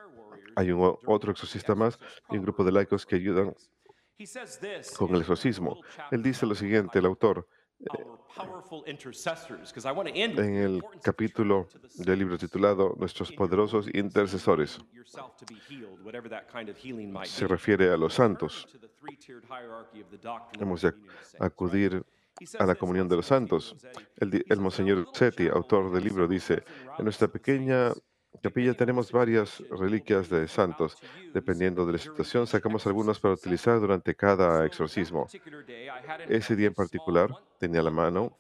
hay 0.56 0.72
un 0.72 0.98
otro 1.06 1.32
exorcista 1.32 1.76
más 1.76 2.00
y 2.32 2.38
un 2.38 2.44
grupo 2.44 2.64
de 2.64 2.72
laicos 2.72 3.06
que 3.06 3.18
ayudan 3.18 3.54
con 4.98 5.14
el 5.14 5.22
exorcismo. 5.22 5.80
Él 6.10 6.24
dice 6.24 6.48
lo 6.48 6.56
siguiente, 6.56 6.98
el 6.98 7.06
autor, 7.06 7.48
en 10.38 10.56
el 10.56 10.84
capítulo 11.02 11.68
del 11.96 12.20
libro 12.20 12.38
titulado 12.38 12.96
Nuestros 12.98 13.32
poderosos 13.32 13.88
intercesores. 13.94 14.80
Se 17.26 17.48
refiere 17.48 17.92
a 17.92 17.98
los 17.98 18.14
santos. 18.14 18.68
Hemos 20.60 20.82
de 20.82 20.94
acudir 21.40 22.04
a 22.60 22.66
la 22.66 22.76
comunión 22.76 23.08
de 23.08 23.16
los 23.16 23.26
santos. 23.26 23.76
El, 24.18 24.46
el 24.48 24.60
Monseñor 24.60 25.08
Setti, 25.14 25.48
autor 25.48 25.92
del 25.92 26.04
libro, 26.04 26.28
dice, 26.28 26.64
en 26.98 27.04
nuestra 27.04 27.28
pequeña 27.28 27.94
capilla 28.42 28.74
tenemos 28.74 29.12
varias 29.12 29.64
reliquias 29.70 30.30
de 30.30 30.48
santos. 30.48 30.98
Dependiendo 31.34 31.86
de 31.86 31.94
la 31.94 31.98
situación, 31.98 32.48
sacamos 32.48 32.86
algunas 32.88 33.20
para 33.20 33.34
utilizar 33.34 33.80
durante 33.80 34.16
cada 34.16 34.66
exorcismo. 34.66 35.28
Ese 36.28 36.56
día 36.56 36.68
en 36.68 36.74
particular 36.74 37.30
tenía 37.60 37.82
a 37.82 37.84
la 37.84 37.92
mano 37.92 38.38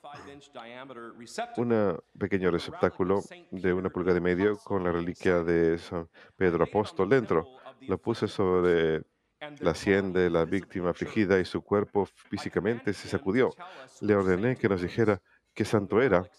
un 1.57 1.99
pequeño 2.17 2.51
receptáculo 2.51 3.21
de 3.51 3.73
una 3.73 3.89
pulgada 3.89 4.17
y 4.17 4.21
medio 4.21 4.57
con 4.57 4.83
la 4.83 4.91
reliquia 4.91 5.43
de 5.43 5.77
San 5.77 6.07
Pedro 6.35 6.63
Apóstol 6.63 7.09
dentro. 7.09 7.47
Lo 7.81 7.97
puse 7.97 8.27
sobre 8.27 9.03
la 9.59 9.75
sien 9.75 10.13
de 10.13 10.29
la 10.29 10.45
víctima 10.45 10.91
afligida 10.91 11.39
y 11.39 11.45
su 11.45 11.61
cuerpo 11.61 12.05
físicamente 12.05 12.93
se 12.93 13.07
sacudió. 13.07 13.51
Le 14.01 14.15
ordené 14.15 14.55
que 14.55 14.69
nos 14.69 14.81
dijera 14.81 15.21
qué 15.53 15.65
santo 15.65 16.01
era, 16.01 16.29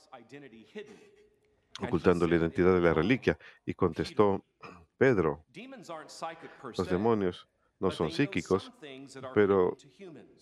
ocultando 1.81 2.27
la 2.27 2.37
identidad 2.37 2.75
de 2.75 2.81
la 2.81 2.95
reliquia, 2.95 3.39
y 3.65 3.75
contestó, 3.75 4.45
Pedro, 4.99 5.45
los 6.77 6.89
demonios 6.89 7.49
no 7.81 7.91
son 7.91 8.11
psíquicos, 8.11 8.73
pero 9.35 9.77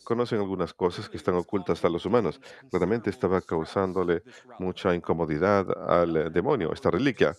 conocen 0.04 0.38
algunas 0.38 0.72
cosas 0.72 1.08
que 1.08 1.18
están 1.18 1.34
ocultas 1.34 1.84
a 1.84 1.90
los 1.90 2.06
humanos. 2.06 2.40
Claramente 2.70 3.10
estaba 3.10 3.42
causándole 3.42 4.22
mucha 4.58 4.94
incomodidad 4.94 5.66
al 5.88 6.32
demonio, 6.32 6.72
esta 6.72 6.90
reliquia. 6.90 7.36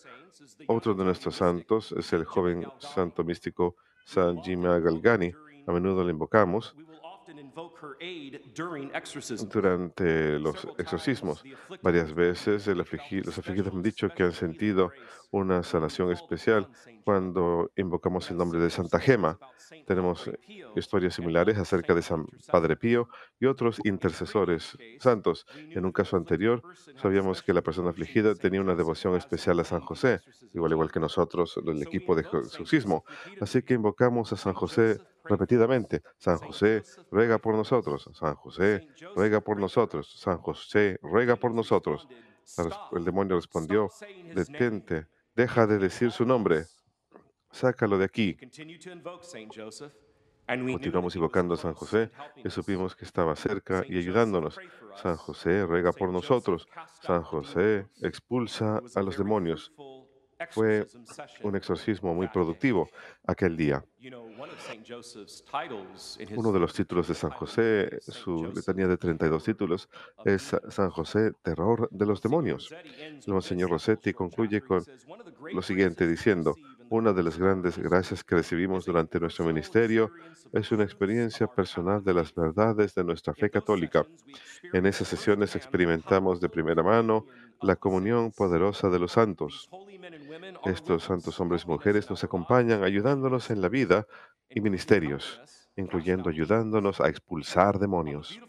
Otro 0.68 0.94
de 0.94 1.04
nuestros 1.04 1.36
santos 1.36 1.92
es 1.94 2.14
el 2.14 2.26
joven 2.26 2.68
santo 2.80 3.24
místico 3.24 3.76
San 4.06 4.42
Jimmy 4.44 4.68
Galgani. 4.68 5.34
A 5.66 5.72
menudo 5.72 6.04
le 6.04 6.12
invocamos 6.12 6.76
durante 9.50 10.40
los 10.40 10.68
exorcismos. 10.78 11.44
Varias 11.82 12.14
veces 12.14 12.68
el 12.68 12.80
afligi- 12.80 13.24
los 13.24 13.38
afligidos 13.38 13.74
han 13.74 13.82
dicho 13.82 14.10
que 14.10 14.24
han 14.24 14.34
sentido 14.34 14.92
una 15.32 15.62
sanación 15.64 16.12
especial 16.12 16.70
cuando 17.04 17.72
invocamos 17.76 18.30
el 18.32 18.38
nombre 18.38 18.60
de 18.60 18.70
Santa 18.70 19.00
Gema. 19.00 19.38
Tenemos 19.86 20.30
historias 20.76 21.16
similares 21.16 21.58
acerca 21.58 21.94
de 21.94 22.02
San 22.02 22.26
Padre 22.50 22.78
Pío 22.78 23.10
y 23.40 23.46
otros 23.46 23.80
intercesores 23.84 24.78
santos. 25.00 25.46
En 25.56 25.86
un 25.86 25.92
caso 25.92 26.16
anterior, 26.16 26.62
sabíamos 26.96 27.42
que 27.42 27.54
la 27.54 27.62
persona 27.62 27.90
afligida 27.90 28.36
tenía 28.36 28.62
una 28.62 28.76
devoción 28.76 29.16
especial 29.16 29.60
a 29.60 29.64
San 29.66 29.82
José, 29.82 30.22
igual 30.54 30.72
igual 30.72 30.92
que 30.92 31.00
nosotros, 31.00 31.60
el 31.66 31.82
equipo 31.82 32.16
de 32.16 32.22
exorcismo. 32.22 33.04
Así 33.42 33.62
que 33.64 33.74
invocamos 33.74 34.32
a 34.32 34.38
San 34.38 34.54
José 34.54 34.98
repetidamente. 35.28 36.02
San 36.18 36.38
José, 36.38 36.84
ruega 37.12 37.38
por 37.38 37.56
nosotros. 37.56 38.10
San 38.14 38.36
José, 38.36 38.88
ruega 39.16 39.42
por 39.42 39.60
nosotros. 39.60 40.20
San 40.20 40.38
José, 40.40 41.00
ruega 41.02 41.36
por 41.36 41.54
nosotros. 41.54 42.08
El 42.94 43.04
demonio 43.04 43.36
respondió, 43.36 43.90
detente, 44.34 45.08
deja 45.36 45.68
de 45.68 45.78
decir 45.80 46.12
su 46.12 46.26
nombre, 46.26 46.66
sácalo 47.52 47.98
de 47.98 48.06
aquí. 48.06 48.38
Continuamos 50.48 51.14
invocando 51.18 51.56
a 51.56 51.58
San 51.58 51.74
José 51.74 52.10
y 52.38 52.50
supimos 52.50 52.96
que 52.96 53.04
estaba 53.04 53.36
cerca 53.36 53.84
y 53.86 53.98
ayudándonos. 53.98 54.58
San 54.96 55.18
José, 55.18 55.66
ruega 55.66 55.92
por 55.92 56.10
nosotros. 56.10 56.68
San 57.02 57.22
José, 57.24 57.88
expulsa 58.02 58.82
a 58.96 59.02
los 59.02 59.18
demonios. 59.18 59.74
Fue 60.52 60.86
un 61.44 61.56
exorcismo 61.56 62.14
muy 62.14 62.28
productivo 62.28 62.90
aquel 63.26 63.58
día. 63.58 63.84
Uno 66.36 66.52
de 66.52 66.60
los 66.60 66.74
títulos 66.74 67.08
de 67.08 67.16
San 67.16 67.32
José, 67.32 68.00
su 68.02 68.52
letanía 68.54 68.88
de 68.88 68.98
32 68.98 69.44
títulos, 69.44 69.90
es 70.24 70.56
San 70.70 70.90
José, 70.92 71.32
terror 71.42 71.90
de 71.92 72.06
los 72.06 72.22
demonios. 72.22 72.72
El 72.72 73.34
Monseñor 73.34 73.72
Rossetti 73.72 74.14
concluye 74.14 74.62
con 74.62 74.84
lo 75.54 75.62
siguiente 75.62 76.08
diciendo, 76.08 76.56
una 76.90 77.12
de 77.12 77.24
las 77.24 77.38
grandes 77.38 77.78
gracias 77.78 78.24
que 78.24 78.36
recibimos 78.36 78.86
durante 78.86 79.20
nuestro 79.20 79.44
ministerio 79.44 80.12
es 80.54 80.72
una 80.72 80.86
experiencia 80.86 81.48
personal 81.48 82.02
de 82.02 82.14
las 82.14 82.34
verdades 82.34 82.96
de 82.96 83.04
nuestra 83.04 83.34
fe 83.34 83.50
católica. 83.50 84.06
En 84.72 84.86
esas 84.86 85.10
sesiones 85.10 85.56
experimentamos 85.56 86.40
de 86.40 86.48
primera 86.48 86.84
mano 86.84 87.26
la 87.62 87.76
comunión 87.76 88.32
poderosa 88.32 88.90
de 88.90 89.00
los 89.00 89.12
santos. 89.12 89.70
Estos 90.66 91.04
santos 91.04 91.40
hombres 91.40 91.64
y 91.66 91.68
mujeres 91.68 92.10
nos 92.10 92.24
acompañan 92.24 92.84
ayudándonos 92.84 93.50
en 93.50 93.62
la 93.62 93.70
vida 93.70 94.08
y 94.50 94.62
ministerios, 94.62 95.42
incluyendo 95.76 96.30
ayudándonos 96.30 97.02
a 97.02 97.10
expulsar 97.10 97.80
demonios. 97.80 98.40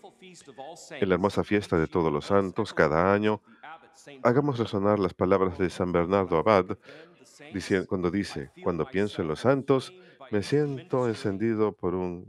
En 0.90 1.08
la 1.08 1.14
hermosa 1.14 1.44
fiesta 1.44 1.78
de 1.78 1.86
todos 1.86 2.12
los 2.12 2.26
santos, 2.26 2.74
cada 2.74 3.12
año, 3.12 3.42
hagamos 4.22 4.58
resonar 4.58 4.98
las 4.98 5.14
palabras 5.14 5.58
de 5.58 5.70
San 5.70 5.92
Bernardo 5.92 6.38
Abad 6.38 6.76
cuando 7.88 8.10
dice, 8.10 8.50
cuando 8.62 8.86
pienso 8.86 9.22
en 9.22 9.28
los 9.28 9.40
santos, 9.40 9.92
me 10.30 10.42
siento 10.42 11.08
encendido 11.08 11.72
por 11.72 11.94
un 11.94 12.26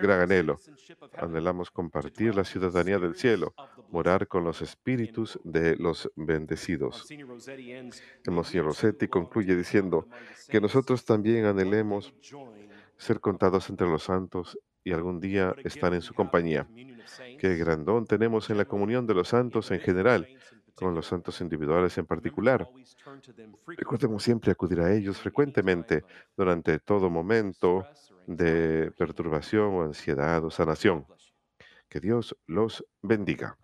gran 0.00 0.20
anhelo. 0.20 0.58
Anhelamos 1.16 1.70
compartir 1.70 2.34
la 2.34 2.44
ciudadanía 2.44 2.98
del 2.98 3.14
cielo, 3.14 3.54
morar 3.90 4.26
con 4.28 4.44
los 4.44 4.62
espíritus 4.62 5.38
de 5.44 5.76
los 5.76 6.10
bendecidos. 6.16 7.06
El 7.10 8.32
Monsignor 8.32 8.66
Rossetti 8.66 9.08
concluye 9.08 9.56
diciendo 9.56 10.08
que 10.48 10.60
nosotros 10.60 11.04
también 11.04 11.44
anhelemos 11.44 12.14
ser 12.96 13.20
contados 13.20 13.68
entre 13.70 13.88
los 13.88 14.04
santos 14.04 14.58
y 14.84 14.92
algún 14.92 15.20
día 15.20 15.54
estar 15.64 15.92
en 15.94 16.02
su 16.02 16.14
compañía. 16.14 16.68
Qué 17.38 17.56
grandón 17.56 18.06
tenemos 18.06 18.50
en 18.50 18.58
la 18.58 18.64
comunión 18.64 19.06
de 19.06 19.14
los 19.14 19.28
santos 19.28 19.70
en 19.70 19.80
general, 19.80 20.28
con 20.76 20.94
los 20.94 21.06
santos 21.06 21.40
individuales 21.40 21.96
en 21.98 22.06
particular. 22.06 22.68
Recordemos 23.66 24.22
siempre 24.22 24.52
acudir 24.52 24.80
a 24.80 24.92
ellos 24.92 25.18
frecuentemente 25.18 26.04
durante 26.36 26.78
todo 26.78 27.10
momento 27.10 27.84
de 28.26 28.92
perturbación 28.96 29.74
o 29.74 29.82
ansiedad 29.82 30.44
o 30.44 30.50
sanación. 30.50 31.06
Que 31.88 31.98
Dios 31.98 32.36
los 32.46 32.84
bendiga. 33.02 33.56